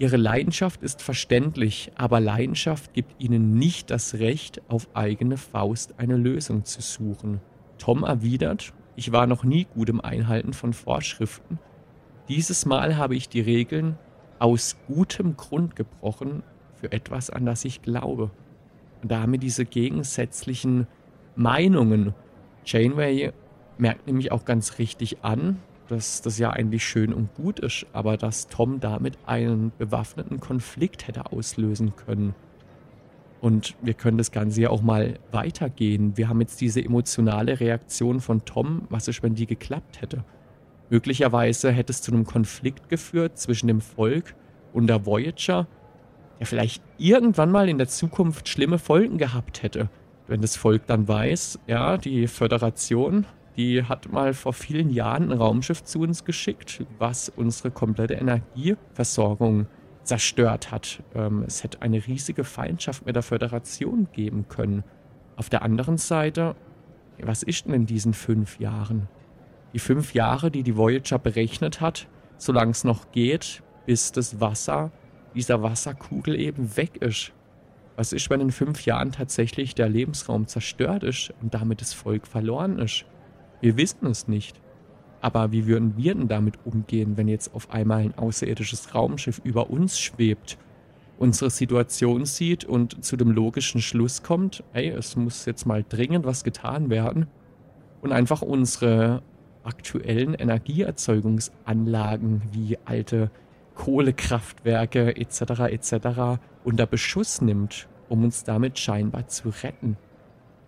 Ihre 0.00 0.16
Leidenschaft 0.16 0.82
ist 0.82 1.02
verständlich, 1.02 1.90
aber 1.96 2.20
Leidenschaft 2.20 2.92
gibt 2.92 3.20
ihnen 3.20 3.54
nicht 3.54 3.90
das 3.90 4.14
Recht, 4.14 4.62
auf 4.68 4.88
eigene 4.94 5.36
Faust 5.36 5.94
eine 5.98 6.16
Lösung 6.16 6.64
zu 6.64 6.80
suchen. 6.80 7.40
Tom 7.78 8.04
erwidert, 8.04 8.72
ich 8.94 9.10
war 9.10 9.26
noch 9.26 9.42
nie 9.42 9.64
gut 9.64 9.88
im 9.88 10.00
Einhalten 10.00 10.52
von 10.52 10.72
Vorschriften. 10.72 11.58
Dieses 12.28 12.64
Mal 12.64 12.96
habe 12.96 13.16
ich 13.16 13.28
die 13.28 13.40
Regeln 13.40 13.98
aus 14.38 14.76
gutem 14.86 15.36
Grund 15.36 15.74
gebrochen 15.74 16.44
für 16.74 16.92
etwas, 16.92 17.30
an 17.30 17.44
das 17.44 17.64
ich 17.64 17.82
glaube. 17.82 18.30
Und 19.02 19.10
da 19.10 19.22
haben 19.22 19.32
wir 19.32 19.38
diese 19.40 19.64
gegensätzlichen 19.64 20.86
Meinungen 21.34 22.14
Janeway 22.64 23.32
merkt 23.78 24.06
nämlich 24.06 24.30
auch 24.30 24.44
ganz 24.44 24.78
richtig 24.78 25.24
an, 25.24 25.58
dass 25.88 26.22
das 26.22 26.38
ja 26.38 26.50
eigentlich 26.50 26.86
schön 26.86 27.12
und 27.12 27.34
gut 27.34 27.60
ist, 27.60 27.86
aber 27.92 28.16
dass 28.16 28.46
Tom 28.46 28.80
damit 28.80 29.18
einen 29.26 29.72
bewaffneten 29.78 30.40
Konflikt 30.40 31.06
hätte 31.06 31.32
auslösen 31.32 31.94
können. 31.96 32.34
Und 33.40 33.76
wir 33.82 33.94
können 33.94 34.18
das 34.18 34.32
Ganze 34.32 34.62
ja 34.62 34.70
auch 34.70 34.82
mal 34.82 35.18
weitergehen. 35.30 36.16
Wir 36.16 36.28
haben 36.28 36.40
jetzt 36.40 36.60
diese 36.60 36.84
emotionale 36.84 37.60
Reaktion 37.60 38.20
von 38.20 38.44
Tom, 38.44 38.82
was 38.90 39.08
ist, 39.08 39.22
wenn 39.22 39.34
die 39.34 39.46
geklappt 39.46 40.00
hätte? 40.00 40.24
Möglicherweise 40.90 41.70
hätte 41.70 41.92
es 41.92 42.02
zu 42.02 42.12
einem 42.12 42.24
Konflikt 42.24 42.88
geführt 42.88 43.38
zwischen 43.38 43.68
dem 43.68 43.80
Volk 43.80 44.34
und 44.72 44.86
der 44.86 45.06
Voyager, 45.06 45.66
der 46.40 46.46
vielleicht 46.46 46.82
irgendwann 46.96 47.50
mal 47.50 47.68
in 47.68 47.78
der 47.78 47.88
Zukunft 47.88 48.48
schlimme 48.48 48.78
Folgen 48.78 49.18
gehabt 49.18 49.62
hätte 49.62 49.88
wenn 50.28 50.42
das 50.42 50.56
Volk 50.56 50.86
dann 50.86 51.08
weiß, 51.08 51.58
ja, 51.66 51.96
die 51.96 52.28
Föderation, 52.28 53.26
die 53.58 53.82
hat 53.82 54.10
mal 54.12 54.34
vor 54.34 54.52
vielen 54.52 54.88
Jahren 54.88 55.32
ein 55.32 55.38
Raumschiff 55.38 55.82
zu 55.82 56.00
uns 56.00 56.24
geschickt, 56.24 56.86
was 56.98 57.28
unsere 57.28 57.72
komplette 57.72 58.14
Energieversorgung 58.14 59.66
zerstört 60.04 60.70
hat. 60.70 61.02
Ähm, 61.14 61.42
es 61.44 61.64
hätte 61.64 61.82
eine 61.82 62.06
riesige 62.06 62.44
Feindschaft 62.44 63.04
mit 63.04 63.16
der 63.16 63.24
Föderation 63.24 64.06
geben 64.12 64.46
können. 64.48 64.84
Auf 65.36 65.50
der 65.50 65.62
anderen 65.62 65.98
Seite, 65.98 66.54
was 67.20 67.42
ist 67.42 67.66
denn 67.66 67.74
in 67.74 67.86
diesen 67.86 68.14
fünf 68.14 68.60
Jahren? 68.60 69.08
Die 69.74 69.80
fünf 69.80 70.14
Jahre, 70.14 70.52
die 70.52 70.62
die 70.62 70.76
Voyager 70.76 71.18
berechnet 71.18 71.80
hat, 71.80 72.06
solange 72.38 72.70
es 72.70 72.84
noch 72.84 73.10
geht, 73.10 73.64
bis 73.86 74.12
das 74.12 74.40
Wasser 74.40 74.92
dieser 75.34 75.62
Wasserkugel 75.62 76.40
eben 76.40 76.76
weg 76.76 77.02
ist. 77.02 77.32
Was 77.96 78.12
ist, 78.12 78.30
wenn 78.30 78.40
in 78.40 78.52
fünf 78.52 78.86
Jahren 78.86 79.10
tatsächlich 79.10 79.74
der 79.74 79.88
Lebensraum 79.88 80.46
zerstört 80.46 81.02
ist 81.02 81.34
und 81.42 81.54
damit 81.54 81.80
das 81.80 81.92
Volk 81.92 82.28
verloren 82.28 82.78
ist? 82.78 83.04
Wir 83.60 83.76
wissen 83.76 84.06
es 84.06 84.28
nicht. 84.28 84.60
Aber 85.20 85.50
wie 85.50 85.66
würden 85.66 85.96
wir 85.96 86.14
denn 86.14 86.28
damit 86.28 86.60
umgehen, 86.64 87.16
wenn 87.16 87.26
jetzt 87.26 87.52
auf 87.54 87.70
einmal 87.70 88.02
ein 88.02 88.16
außerirdisches 88.16 88.94
Raumschiff 88.94 89.40
über 89.42 89.68
uns 89.68 89.98
schwebt, 89.98 90.58
unsere 91.18 91.50
Situation 91.50 92.24
sieht 92.24 92.64
und 92.64 93.04
zu 93.04 93.16
dem 93.16 93.32
logischen 93.32 93.80
Schluss 93.80 94.22
kommt, 94.22 94.62
ey, 94.72 94.86
es 94.88 95.16
muss 95.16 95.44
jetzt 95.44 95.66
mal 95.66 95.84
dringend 95.88 96.24
was 96.24 96.44
getan 96.44 96.88
werden 96.90 97.26
und 98.00 98.12
einfach 98.12 98.42
unsere 98.42 99.24
aktuellen 99.64 100.34
Energieerzeugungsanlagen 100.34 102.42
wie 102.52 102.78
alte 102.84 103.32
Kohlekraftwerke 103.74 105.16
etc. 105.16 105.40
etc. 105.70 106.38
unter 106.64 106.86
Beschuss 106.86 107.40
nimmt, 107.40 107.88
um 108.08 108.22
uns 108.22 108.44
damit 108.44 108.78
scheinbar 108.78 109.26
zu 109.26 109.48
retten. 109.48 109.96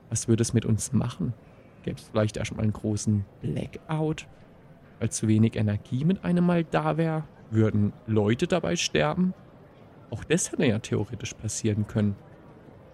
Was 0.09 0.27
würde 0.27 0.43
es 0.43 0.55
mit 0.55 0.67
uns 0.67 0.93
machen? 0.93 1.35
Gäbe 1.83 1.97
es 1.99 2.09
vielleicht 2.09 2.37
erstmal 2.37 2.65
einen 2.65 2.73
großen 2.73 3.25
Blackout, 3.41 4.27
weil 4.99 5.11
zu 5.11 5.29
wenig 5.29 5.57
Energie 5.57 6.05
mit 6.05 6.25
einem 6.25 6.45
Mal 6.45 6.65
da 6.65 6.97
wäre? 6.97 7.25
Würden 7.51 7.93
Leute 8.07 8.47
dabei 8.47 8.77
sterben? 8.77 9.35
Auch 10.11 10.25
das 10.25 10.53
hätte 10.53 10.67
ja 10.67 10.79
theoretisch 10.79 11.35
passieren 11.35 11.87
können. 11.87 12.17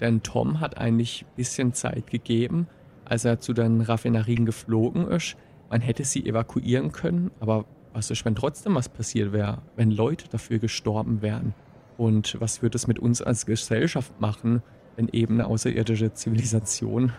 Denn 0.00 0.22
Tom 0.22 0.60
hat 0.60 0.78
eigentlich 0.78 1.22
ein 1.22 1.36
bisschen 1.36 1.72
Zeit 1.72 2.06
gegeben, 2.08 2.68
als 3.04 3.24
er 3.24 3.40
zu 3.40 3.52
den 3.52 3.80
Raffinerien 3.80 4.44
geflogen 4.44 5.08
ist. 5.08 5.36
Man 5.70 5.80
hätte 5.80 6.04
sie 6.04 6.26
evakuieren 6.26 6.92
können, 6.92 7.30
aber 7.40 7.64
was 7.92 8.10
ist, 8.10 8.24
wenn 8.24 8.34
trotzdem 8.34 8.74
was 8.74 8.88
passiert 8.88 9.32
wäre, 9.32 9.62
wenn 9.74 9.90
Leute 9.90 10.28
dafür 10.28 10.58
gestorben 10.58 11.22
wären? 11.22 11.54
Und 11.96 12.38
was 12.40 12.60
würde 12.60 12.76
es 12.76 12.86
mit 12.86 12.98
uns 12.98 13.22
als 13.22 13.46
Gesellschaft 13.46 14.20
machen, 14.20 14.62
wenn 14.96 15.08
eben 15.08 15.34
eine 15.34 15.46
außerirdische 15.46 16.12
Zivilisation 16.12 17.12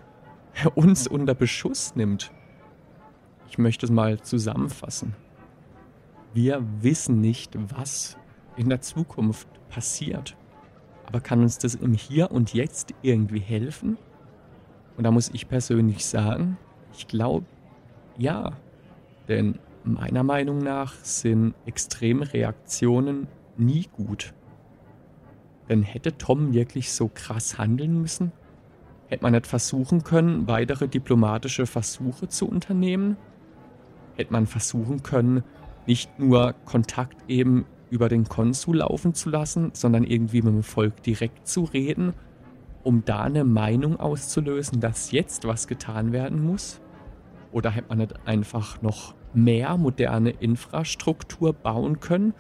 uns 0.75 1.07
unter 1.07 1.35
Beschuss 1.35 1.95
nimmt? 1.95 2.31
Ich 3.49 3.57
möchte 3.57 3.85
es 3.85 3.91
mal 3.91 4.19
zusammenfassen. 4.21 5.15
Wir 6.33 6.63
wissen 6.81 7.21
nicht, 7.21 7.55
was 7.75 8.17
in 8.57 8.69
der 8.69 8.81
Zukunft 8.81 9.47
passiert. 9.69 10.35
Aber 11.05 11.21
kann 11.21 11.41
uns 11.41 11.57
das 11.57 11.75
im 11.75 11.93
Hier 11.93 12.31
und 12.31 12.53
Jetzt 12.53 12.93
irgendwie 13.01 13.39
helfen? 13.39 13.97
Und 14.97 15.03
da 15.03 15.11
muss 15.11 15.29
ich 15.29 15.47
persönlich 15.47 16.05
sagen, 16.05 16.57
ich 16.93 17.07
glaube, 17.07 17.45
ja. 18.17 18.51
Denn 19.27 19.59
meiner 19.83 20.23
Meinung 20.23 20.57
nach 20.59 20.93
sind 21.03 21.53
extreme 21.65 22.33
Reaktionen 22.33 23.27
nie 23.57 23.87
gut. 23.95 24.33
Denn 25.69 25.83
hätte 25.83 26.17
Tom 26.17 26.53
wirklich 26.53 26.91
so 26.91 27.09
krass 27.13 27.57
handeln 27.57 28.01
müssen? 28.01 28.31
Hätte 29.07 29.23
man 29.23 29.33
nicht 29.33 29.47
versuchen 29.47 30.03
können, 30.03 30.47
weitere 30.47 30.87
diplomatische 30.87 31.65
Versuche 31.65 32.27
zu 32.27 32.47
unternehmen? 32.47 33.17
Hätte 34.15 34.33
man 34.33 34.47
versuchen 34.47 35.03
können, 35.03 35.43
nicht 35.85 36.19
nur 36.19 36.53
Kontakt 36.65 37.17
eben 37.29 37.65
über 37.89 38.09
den 38.09 38.25
Konsul 38.25 38.77
laufen 38.77 39.13
zu 39.13 39.29
lassen, 39.29 39.71
sondern 39.73 40.03
irgendwie 40.03 40.41
mit 40.41 40.53
dem 40.53 40.63
Volk 40.63 41.01
direkt 41.03 41.47
zu 41.47 41.63
reden 41.63 42.13
um 42.87 43.03
da 43.03 43.23
eine 43.23 43.43
Meinung 43.43 43.99
auszulösen, 43.99 44.79
dass 44.79 45.11
jetzt 45.11 45.45
was 45.45 45.67
getan 45.67 46.13
werden 46.13 46.41
muss? 46.41 46.79
Oder 47.51 47.69
hätte 47.69 47.89
man 47.89 47.97
nicht 47.97 48.15
einfach 48.25 48.81
noch 48.81 49.13
mehr 49.33 49.75
moderne 49.75 50.29
Infrastruktur 50.29 51.51
bauen 51.51 51.99
können? 51.99 52.33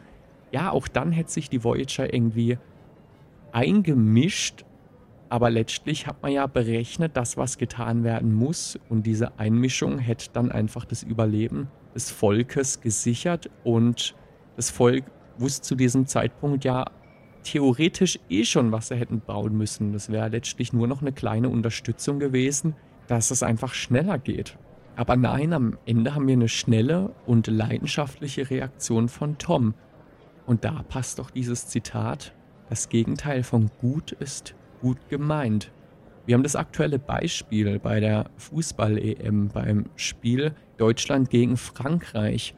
Ja, 0.53 0.71
auch 0.71 0.87
dann 0.87 1.11
hätte 1.11 1.31
sich 1.31 1.49
die 1.49 1.65
Voyager 1.65 2.13
irgendwie 2.13 2.57
eingemischt, 3.51 4.63
aber 5.29 5.49
letztlich 5.49 6.07
hat 6.07 6.21
man 6.21 6.31
ja 6.31 6.47
berechnet, 6.47 7.17
dass 7.17 7.37
was 7.37 7.57
getan 7.57 8.03
werden 8.03 8.33
muss 8.33 8.79
und 8.89 9.05
diese 9.05 9.37
Einmischung 9.39 9.99
hätte 9.99 10.29
dann 10.33 10.51
einfach 10.51 10.85
das 10.85 11.03
Überleben 11.03 11.67
des 11.93 12.11
Volkes 12.11 12.81
gesichert 12.81 13.49
und 13.63 14.15
das 14.55 14.69
Volk 14.69 15.05
wusste 15.37 15.61
zu 15.61 15.75
diesem 15.75 16.07
Zeitpunkt 16.07 16.63
ja 16.65 16.85
theoretisch 17.43 18.19
eh 18.29 18.43
schon, 18.43 18.71
was 18.71 18.89
sie 18.89 18.95
hätten 18.95 19.21
bauen 19.21 19.57
müssen. 19.57 19.93
Das 19.93 20.11
wäre 20.11 20.29
letztlich 20.29 20.73
nur 20.73 20.87
noch 20.87 21.01
eine 21.01 21.13
kleine 21.13 21.49
Unterstützung 21.49 22.19
gewesen, 22.19 22.75
dass 23.07 23.31
es 23.31 23.43
einfach 23.43 23.73
schneller 23.73 24.17
geht. 24.17 24.57
Aber 24.95 25.15
nein, 25.15 25.53
am 25.53 25.77
Ende 25.85 26.15
haben 26.15 26.27
wir 26.27 26.33
eine 26.33 26.49
schnelle 26.49 27.13
und 27.25 27.47
leidenschaftliche 27.47 28.49
Reaktion 28.49 29.09
von 29.09 29.37
Tom. 29.37 29.75
Und 30.45 30.65
da 30.65 30.83
passt 30.89 31.19
doch 31.19 31.29
dieses 31.29 31.67
Zitat, 31.67 32.33
das 32.69 32.89
Gegenteil 32.89 33.43
von 33.43 33.69
gut 33.79 34.11
ist 34.13 34.55
gut 34.81 34.97
gemeint. 35.09 35.71
Wir 36.25 36.35
haben 36.35 36.43
das 36.43 36.55
aktuelle 36.55 36.99
Beispiel 36.99 37.79
bei 37.79 37.99
der 37.99 38.29
Fußball-EM 38.37 39.47
beim 39.49 39.85
Spiel 39.95 40.53
Deutschland 40.77 41.29
gegen 41.29 41.55
Frankreich. 41.57 42.53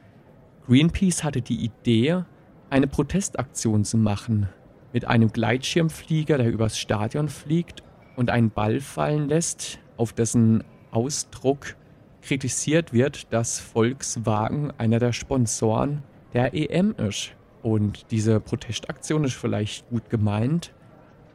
Greenpeace 0.66 1.24
hatte 1.24 1.42
die 1.42 1.66
Idee, 1.66 2.24
eine 2.70 2.88
Protestaktion 2.88 3.86
zu 3.86 3.98
machen, 3.98 4.50
mit 4.92 5.06
einem 5.06 5.32
Gleitschirmflieger, 5.32 6.38
der 6.38 6.52
übers 6.52 6.80
Stadion 6.80 7.30
fliegt 7.30 7.84
und 8.16 8.30
einen 8.30 8.50
Ball 8.50 8.80
fallen 8.80 9.30
lässt, 9.30 9.80
auf 9.98 10.14
dessen 10.14 10.64
Ausdruck 10.92 11.76
kritisiert 12.22 12.94
wird, 12.94 13.32
dass 13.32 13.60
Volkswagen 13.60 14.72
einer 14.78 15.00
der 15.00 15.14
Sponsoren 15.14 16.04
der 16.34 16.54
EM 16.54 16.96
ist. 16.98 17.32
Und 17.62 18.12
diese 18.12 18.40
Protestaktion 18.40 19.24
ist 19.26 19.34
vielleicht 19.34 19.90
gut 19.90 20.10
gemeint. 20.10 20.74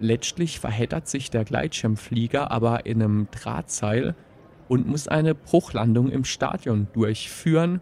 Letztlich 0.00 0.60
verheddert 0.60 1.08
sich 1.08 1.30
der 1.30 1.44
Gleitschirmflieger 1.44 2.50
aber 2.50 2.86
in 2.86 3.02
einem 3.02 3.28
Drahtseil 3.30 4.14
und 4.68 4.86
muss 4.86 5.08
eine 5.08 5.34
Bruchlandung 5.34 6.10
im 6.10 6.24
Stadion 6.24 6.88
durchführen, 6.92 7.80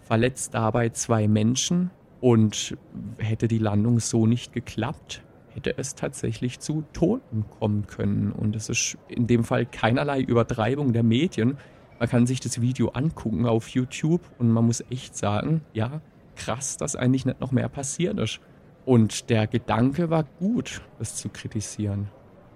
verletzt 0.00 0.54
dabei 0.54 0.88
zwei 0.90 1.28
Menschen 1.28 1.90
und 2.20 2.76
hätte 3.18 3.48
die 3.48 3.58
Landung 3.58 4.00
so 4.00 4.26
nicht 4.26 4.52
geklappt, 4.52 5.22
hätte 5.50 5.76
es 5.76 5.94
tatsächlich 5.94 6.60
zu 6.60 6.84
Toten 6.92 7.44
kommen 7.58 7.86
können. 7.86 8.32
Und 8.32 8.56
es 8.56 8.68
ist 8.68 8.98
in 9.08 9.26
dem 9.26 9.44
Fall 9.44 9.66
keinerlei 9.66 10.20
Übertreibung 10.20 10.92
der 10.92 11.02
Medien. 11.02 11.58
Man 11.98 12.08
kann 12.08 12.26
sich 12.26 12.40
das 12.40 12.60
Video 12.60 12.88
angucken 12.88 13.46
auf 13.46 13.68
YouTube 13.68 14.22
und 14.38 14.50
man 14.50 14.66
muss 14.66 14.84
echt 14.90 15.16
sagen, 15.16 15.62
ja, 15.72 16.00
krass, 16.36 16.76
dass 16.76 16.96
eigentlich 16.96 17.26
nicht 17.26 17.40
noch 17.40 17.52
mehr 17.52 17.68
passiert 17.68 18.18
ist. 18.18 18.40
Und 18.84 19.30
der 19.30 19.46
Gedanke 19.46 20.10
war 20.10 20.24
gut, 20.38 20.82
das 20.98 21.16
zu 21.16 21.28
kritisieren. 21.28 22.08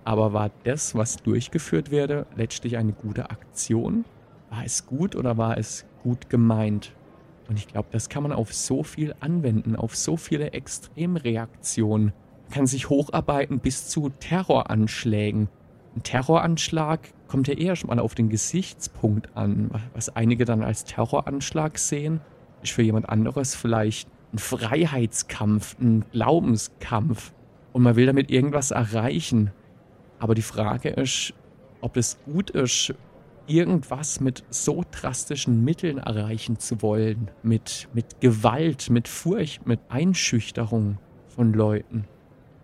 Aber 0.04 0.32
war 0.32 0.50
das, 0.64 0.94
was 0.94 1.16
durchgeführt 1.16 1.90
werde, 1.90 2.26
letztlich 2.36 2.76
eine 2.76 2.92
gute 2.92 3.30
Aktion? 3.30 4.04
War 4.50 4.64
es 4.64 4.86
gut 4.86 5.16
oder 5.16 5.36
war 5.36 5.58
es 5.58 5.84
gut 6.02 6.30
gemeint? 6.30 6.92
Und 7.48 7.58
ich 7.58 7.68
glaube, 7.68 7.88
das 7.92 8.08
kann 8.08 8.22
man 8.22 8.32
auf 8.32 8.52
so 8.52 8.82
viel 8.82 9.14
anwenden, 9.20 9.76
auf 9.76 9.96
so 9.96 10.16
viele 10.16 10.52
Extremreaktionen. 10.52 12.12
Man 12.44 12.52
kann 12.52 12.66
sich 12.66 12.88
hocharbeiten 12.88 13.60
bis 13.60 13.88
zu 13.88 14.08
Terroranschlägen. 14.08 15.48
Ein 15.94 16.02
Terroranschlag 16.02 17.00
kommt 17.28 17.48
ja 17.48 17.54
eher 17.54 17.76
schon 17.76 17.88
mal 17.88 17.98
auf 17.98 18.14
den 18.14 18.28
Gesichtspunkt 18.28 19.36
an. 19.36 19.70
Was 19.94 20.14
einige 20.14 20.44
dann 20.44 20.62
als 20.62 20.84
Terroranschlag 20.84 21.78
sehen, 21.78 22.20
ist 22.62 22.72
für 22.72 22.82
jemand 22.82 23.08
anderes 23.08 23.54
vielleicht 23.54 24.08
ein 24.32 24.38
Freiheitskampf, 24.38 25.76
ein 25.80 26.04
Glaubenskampf. 26.12 27.32
Und 27.72 27.82
man 27.82 27.96
will 27.96 28.06
damit 28.06 28.30
irgendwas 28.30 28.70
erreichen. 28.70 29.52
Aber 30.18 30.34
die 30.34 30.42
Frage 30.42 30.90
ist, 30.90 31.34
ob 31.80 31.96
es 31.96 32.18
gut 32.24 32.50
ist, 32.50 32.94
irgendwas 33.46 34.20
mit 34.20 34.44
so 34.50 34.84
drastischen 34.90 35.64
Mitteln 35.64 35.98
erreichen 35.98 36.58
zu 36.58 36.82
wollen, 36.82 37.30
mit, 37.42 37.88
mit 37.92 38.20
Gewalt, 38.20 38.90
mit 38.90 39.08
Furcht, 39.08 39.66
mit 39.66 39.80
Einschüchterung 39.88 40.98
von 41.28 41.52
Leuten. 41.52 42.04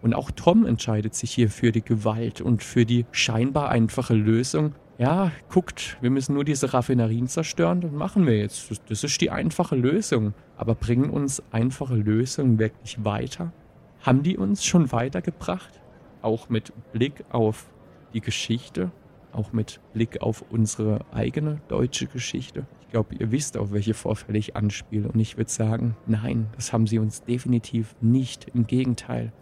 Und 0.01 0.15
auch 0.15 0.33
Tom 0.33 0.67
entscheidet 0.67 1.15
sich 1.15 1.31
hier 1.31 1.49
für 1.49 1.71
die 1.71 1.83
Gewalt 1.83 2.41
und 2.41 2.63
für 2.63 2.85
die 2.85 3.07
scheinbar 3.13 3.69
einfache 3.69 4.15
Lösung. 4.15 4.75
Ja, 4.99 5.33
guckt, 5.49 5.97
wir 6.01 6.11
müssen 6.11 6.35
nur 6.35 6.45
diese 6.45 6.73
Raffinerien 6.73 7.27
zerstören, 7.27 7.81
dann 7.81 7.95
machen 7.95 8.27
wir 8.27 8.39
jetzt. 8.39 8.71
Das 8.89 9.03
ist 9.03 9.21
die 9.21 9.31
einfache 9.31 9.75
Lösung. 9.75 10.35
Aber 10.57 10.75
bringen 10.75 11.11
uns 11.11 11.43
einfache 11.51 11.95
Lösungen 11.95 12.59
wirklich 12.59 13.05
weiter? 13.05 13.53
Haben 14.01 14.23
die 14.23 14.37
uns 14.37 14.65
schon 14.65 14.93
weitergebracht? 14.93 15.81
Auch 16.21 16.49
mit 16.49 16.73
Blick 16.93 17.25
auf 17.31 17.67
die 18.15 18.21
Geschichte 18.21 18.93
auch 19.35 19.53
mit 19.53 19.81
Blick 19.93 20.23
auf 20.23 20.45
unsere 20.51 21.01
eigene 21.13 21.61
deutsche 21.69 22.07
Geschichte. 22.07 22.67
Ich 22.83 22.89
glaube, 22.91 23.15
ihr 23.15 23.31
wisst, 23.31 23.57
auf 23.57 23.73
welche 23.73 23.95
Vorfälle 23.95 24.39
ich 24.39 24.55
anspiele. 24.57 25.09
Und 25.09 25.19
ich 25.19 25.37
würde 25.37 25.51
sagen, 25.51 25.97
nein, 26.07 26.49
das 26.57 26.73
haben 26.73 26.87
sie 26.87 26.99
uns 26.99 27.23
definitiv 27.23 27.95
nicht. 28.01 28.49
Im 28.55 28.67
Gegenteil. 28.67 29.33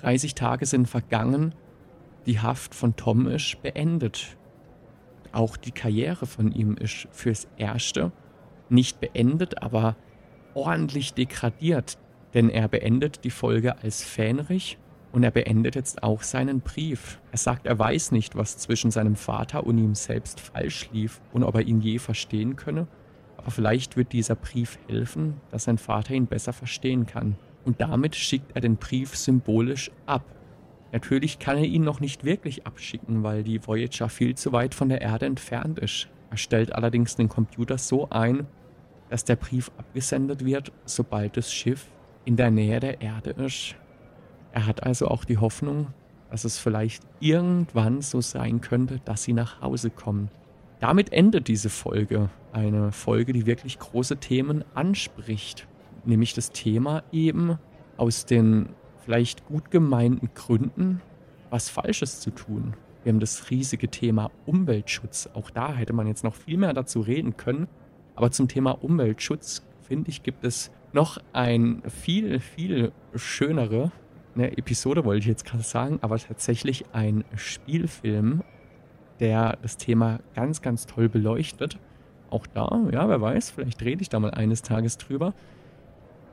30 0.00 0.34
Tage 0.34 0.66
sind 0.66 0.88
vergangen. 0.88 1.54
Die 2.26 2.40
Haft 2.40 2.74
von 2.74 2.96
Tom 2.96 3.26
ist 3.26 3.60
beendet. 3.62 4.36
Auch 5.32 5.56
die 5.56 5.72
Karriere 5.72 6.26
von 6.26 6.52
ihm 6.52 6.76
ist 6.76 7.08
fürs 7.10 7.48
Erste 7.56 8.12
nicht 8.70 9.00
beendet, 9.00 9.62
aber 9.62 9.96
ordentlich 10.54 11.12
degradiert. 11.12 11.98
Denn 12.32 12.48
er 12.48 12.68
beendet 12.68 13.24
die 13.24 13.30
Folge 13.30 13.78
als 13.82 14.02
Fähnrich 14.02 14.78
und 15.12 15.22
er 15.22 15.30
beendet 15.30 15.76
jetzt 15.76 16.02
auch 16.02 16.22
seinen 16.22 16.60
Brief. 16.60 17.20
Er 17.30 17.38
sagt, 17.38 17.66
er 17.66 17.78
weiß 17.78 18.10
nicht, 18.10 18.36
was 18.36 18.58
zwischen 18.58 18.90
seinem 18.90 19.16
Vater 19.16 19.66
und 19.66 19.78
ihm 19.78 19.94
selbst 19.94 20.40
falsch 20.40 20.88
lief 20.92 21.20
und 21.32 21.44
ob 21.44 21.54
er 21.54 21.62
ihn 21.62 21.80
je 21.80 21.98
verstehen 21.98 22.56
könne. 22.56 22.88
Aber 23.36 23.50
vielleicht 23.50 23.96
wird 23.96 24.12
dieser 24.12 24.34
Brief 24.34 24.78
helfen, 24.88 25.40
dass 25.50 25.64
sein 25.64 25.78
Vater 25.78 26.14
ihn 26.14 26.26
besser 26.26 26.52
verstehen 26.52 27.06
kann. 27.06 27.36
Und 27.64 27.80
damit 27.80 28.16
schickt 28.16 28.52
er 28.54 28.60
den 28.60 28.76
Brief 28.76 29.14
symbolisch 29.14 29.90
ab. 30.06 30.24
Natürlich 30.94 31.40
kann 31.40 31.58
er 31.58 31.64
ihn 31.64 31.82
noch 31.82 31.98
nicht 31.98 32.22
wirklich 32.22 32.68
abschicken, 32.68 33.24
weil 33.24 33.42
die 33.42 33.66
Voyager 33.66 34.08
viel 34.08 34.36
zu 34.36 34.52
weit 34.52 34.76
von 34.76 34.88
der 34.88 35.00
Erde 35.00 35.26
entfernt 35.26 35.80
ist. 35.80 36.08
Er 36.30 36.36
stellt 36.36 36.72
allerdings 36.72 37.16
den 37.16 37.28
Computer 37.28 37.78
so 37.78 38.08
ein, 38.10 38.46
dass 39.10 39.24
der 39.24 39.34
Brief 39.34 39.72
abgesendet 39.76 40.44
wird, 40.44 40.70
sobald 40.84 41.36
das 41.36 41.52
Schiff 41.52 41.88
in 42.24 42.36
der 42.36 42.52
Nähe 42.52 42.78
der 42.78 43.00
Erde 43.00 43.30
ist. 43.30 43.74
Er 44.52 44.66
hat 44.66 44.84
also 44.84 45.08
auch 45.08 45.24
die 45.24 45.38
Hoffnung, 45.38 45.88
dass 46.30 46.44
es 46.44 46.60
vielleicht 46.60 47.02
irgendwann 47.18 48.00
so 48.00 48.20
sein 48.20 48.60
könnte, 48.60 49.00
dass 49.04 49.24
sie 49.24 49.32
nach 49.32 49.60
Hause 49.60 49.90
kommen. 49.90 50.30
Damit 50.78 51.12
endet 51.12 51.48
diese 51.48 51.70
Folge. 51.70 52.30
Eine 52.52 52.92
Folge, 52.92 53.32
die 53.32 53.46
wirklich 53.46 53.80
große 53.80 54.18
Themen 54.18 54.62
anspricht. 54.74 55.66
Nämlich 56.04 56.34
das 56.34 56.52
Thema 56.52 57.02
eben 57.10 57.58
aus 57.96 58.26
den 58.26 58.68
vielleicht 59.04 59.46
gut 59.46 59.70
gemeinten 59.70 60.30
Gründen 60.34 61.00
was 61.50 61.68
Falsches 61.68 62.20
zu 62.20 62.30
tun. 62.30 62.74
Wir 63.02 63.12
haben 63.12 63.20
das 63.20 63.50
riesige 63.50 63.88
Thema 63.88 64.30
Umweltschutz. 64.46 65.28
Auch 65.34 65.50
da 65.50 65.72
hätte 65.72 65.92
man 65.92 66.06
jetzt 66.06 66.24
noch 66.24 66.34
viel 66.34 66.56
mehr 66.56 66.72
dazu 66.72 67.00
reden 67.00 67.36
können. 67.36 67.68
Aber 68.16 68.30
zum 68.30 68.48
Thema 68.48 68.72
Umweltschutz, 68.82 69.64
finde 69.86 70.10
ich, 70.10 70.22
gibt 70.22 70.44
es 70.44 70.70
noch 70.92 71.18
ein 71.32 71.82
viel, 71.88 72.40
viel 72.40 72.92
schönere 73.14 73.92
eine 74.34 74.56
Episode, 74.56 75.04
wollte 75.04 75.20
ich 75.20 75.26
jetzt 75.26 75.44
gerade 75.44 75.62
sagen, 75.62 75.98
aber 76.02 76.18
tatsächlich 76.18 76.84
ein 76.92 77.24
Spielfilm, 77.36 78.42
der 79.20 79.58
das 79.62 79.76
Thema 79.76 80.20
ganz, 80.34 80.62
ganz 80.62 80.86
toll 80.86 81.08
beleuchtet. 81.08 81.78
Auch 82.30 82.46
da, 82.46 82.82
ja, 82.90 83.08
wer 83.08 83.20
weiß, 83.20 83.50
vielleicht 83.50 83.82
rede 83.82 84.02
ich 84.02 84.08
da 84.08 84.18
mal 84.18 84.32
eines 84.32 84.62
Tages 84.62 84.98
drüber. 84.98 85.34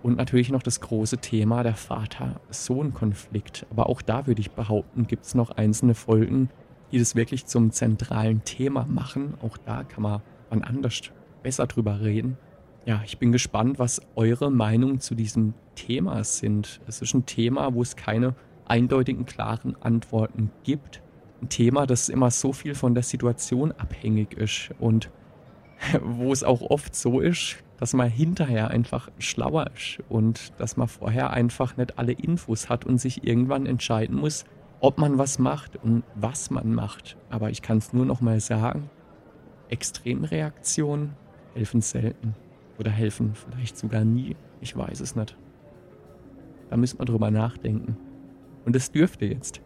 Und 0.03 0.17
natürlich 0.17 0.49
noch 0.49 0.63
das 0.63 0.81
große 0.81 1.19
Thema 1.19 1.63
der 1.63 1.75
Vater-Sohn-Konflikt. 1.75 3.67
Aber 3.69 3.87
auch 3.87 4.01
da 4.01 4.25
würde 4.25 4.41
ich 4.41 4.51
behaupten, 4.51 5.05
gibt 5.05 5.25
es 5.25 5.35
noch 5.35 5.51
einzelne 5.51 5.93
Folgen, 5.93 6.49
die 6.91 6.99
das 6.99 7.15
wirklich 7.15 7.45
zum 7.45 7.71
zentralen 7.71 8.43
Thema 8.43 8.85
machen. 8.89 9.35
Auch 9.41 9.57
da 9.57 9.83
kann 9.83 10.03
man 10.03 10.21
wann 10.49 10.63
anders 10.63 11.01
besser 11.43 11.67
drüber 11.67 12.01
reden. 12.01 12.37
Ja, 12.85 13.01
ich 13.05 13.17
bin 13.19 13.31
gespannt, 13.31 13.79
was 13.79 14.01
eure 14.15 14.51
Meinung 14.51 14.99
zu 14.99 15.15
diesem 15.15 15.53
Thema 15.75 16.23
sind. 16.23 16.81
Es 16.87 17.01
ist 17.01 17.13
ein 17.13 17.25
Thema, 17.25 17.73
wo 17.73 17.81
es 17.81 17.95
keine 17.95 18.35
eindeutigen, 18.65 19.25
klaren 19.25 19.75
Antworten 19.81 20.51
gibt. 20.63 21.01
Ein 21.41 21.49
Thema, 21.49 21.85
das 21.85 22.09
immer 22.09 22.31
so 22.31 22.53
viel 22.53 22.75
von 22.75 22.93
der 22.93 23.03
Situation 23.03 23.71
abhängig 23.71 24.33
ist 24.33 24.71
und 24.79 25.09
wo 26.01 26.31
es 26.31 26.43
auch 26.43 26.61
oft 26.61 26.95
so 26.95 27.19
ist, 27.19 27.57
dass 27.81 27.93
man 27.93 28.11
hinterher 28.11 28.69
einfach 28.69 29.09
schlauer 29.17 29.71
ist 29.75 30.03
und 30.07 30.53
dass 30.59 30.77
man 30.77 30.87
vorher 30.87 31.31
einfach 31.31 31.77
nicht 31.77 31.97
alle 31.97 32.11
Infos 32.11 32.69
hat 32.69 32.85
und 32.85 32.99
sich 32.99 33.25
irgendwann 33.25 33.65
entscheiden 33.65 34.17
muss, 34.17 34.45
ob 34.81 34.99
man 34.99 35.17
was 35.17 35.39
macht 35.39 35.77
und 35.77 36.03
was 36.13 36.51
man 36.51 36.75
macht. 36.75 37.17
Aber 37.31 37.49
ich 37.49 37.63
kann 37.63 37.79
es 37.79 37.91
nur 37.91 38.05
noch 38.05 38.21
mal 38.21 38.39
sagen, 38.39 38.91
Extremreaktionen 39.69 41.13
helfen 41.55 41.81
selten 41.81 42.35
oder 42.77 42.91
helfen 42.91 43.33
vielleicht 43.33 43.79
sogar 43.79 44.05
nie. 44.05 44.35
Ich 44.59 44.77
weiß 44.77 44.99
es 44.99 45.15
nicht. 45.15 45.35
Da 46.69 46.77
müssen 46.77 46.99
wir 46.99 47.05
drüber 47.05 47.31
nachdenken. 47.31 47.97
Und 48.63 48.75
das 48.75 48.91
dürfte 48.91 49.25
jetzt. 49.25 49.59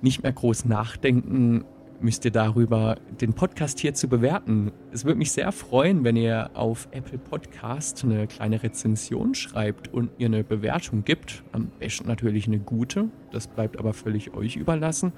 Nicht 0.00 0.24
mehr 0.24 0.32
groß 0.32 0.64
nachdenken 0.64 1.64
müsst 2.02 2.24
ihr 2.24 2.30
darüber, 2.30 2.96
den 3.20 3.32
Podcast 3.32 3.78
hier 3.78 3.94
zu 3.94 4.08
bewerten. 4.08 4.72
Es 4.92 5.04
würde 5.04 5.18
mich 5.18 5.32
sehr 5.32 5.52
freuen, 5.52 6.04
wenn 6.04 6.16
ihr 6.16 6.50
auf 6.54 6.88
Apple 6.90 7.18
Podcast 7.18 8.04
eine 8.04 8.26
kleine 8.26 8.62
Rezension 8.62 9.34
schreibt 9.34 9.92
und 9.92 10.18
mir 10.18 10.26
eine 10.26 10.44
Bewertung 10.44 11.04
gibt. 11.04 11.44
Am 11.52 11.70
besten 11.78 12.08
natürlich 12.08 12.46
eine 12.46 12.58
gute. 12.58 13.08
Das 13.30 13.46
bleibt 13.46 13.78
aber 13.78 13.92
völlig 13.92 14.34
euch 14.34 14.56
überlassen. 14.56 15.12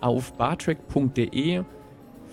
Auf 0.00 0.32
bartrack.de 0.34 1.64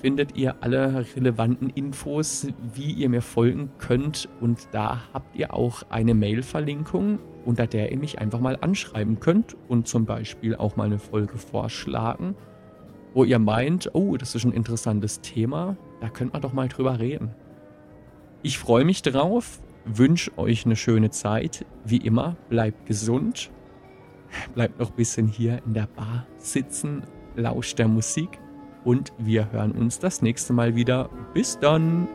findet 0.01 0.37
ihr 0.37 0.55
alle 0.61 1.05
relevanten 1.15 1.69
Infos, 1.69 2.47
wie 2.73 2.93
ihr 2.93 3.09
mir 3.09 3.21
folgen 3.21 3.71
könnt. 3.79 4.29
Und 4.39 4.69
da 4.71 5.01
habt 5.13 5.35
ihr 5.35 5.53
auch 5.53 5.83
eine 5.89 6.13
Mail-Verlinkung, 6.13 7.19
unter 7.45 7.67
der 7.67 7.91
ihr 7.91 7.97
mich 7.97 8.19
einfach 8.19 8.39
mal 8.39 8.57
anschreiben 8.61 9.19
könnt 9.19 9.57
und 9.67 9.87
zum 9.87 10.05
Beispiel 10.05 10.55
auch 10.55 10.75
mal 10.75 10.85
eine 10.85 10.99
Folge 10.99 11.37
vorschlagen, 11.37 12.35
wo 13.17 13.23
ihr 13.23 13.39
meint, 13.39 13.89
oh, 13.93 14.15
das 14.15 14.35
ist 14.35 14.45
ein 14.45 14.51
interessantes 14.51 15.21
Thema, 15.21 15.75
da 16.01 16.07
könnt 16.07 16.33
man 16.33 16.41
doch 16.43 16.53
mal 16.53 16.67
drüber 16.67 16.99
reden. 16.99 17.31
Ich 18.43 18.59
freue 18.59 18.85
mich 18.85 19.01
drauf, 19.01 19.59
wünsche 19.85 20.37
euch 20.37 20.67
eine 20.67 20.75
schöne 20.75 21.09
Zeit. 21.09 21.65
Wie 21.83 21.97
immer, 21.97 22.35
bleibt 22.47 22.85
gesund, 22.85 23.49
bleibt 24.53 24.79
noch 24.79 24.91
ein 24.91 24.95
bisschen 24.95 25.27
hier 25.27 25.63
in 25.65 25.73
der 25.73 25.87
Bar 25.87 26.27
sitzen, 26.37 27.01
lauscht 27.35 27.79
der 27.79 27.87
Musik 27.87 28.37
und 28.83 29.11
wir 29.17 29.51
hören 29.51 29.71
uns 29.71 29.97
das 29.97 30.21
nächste 30.21 30.53
Mal 30.53 30.75
wieder. 30.75 31.09
Bis 31.33 31.57
dann! 31.57 32.07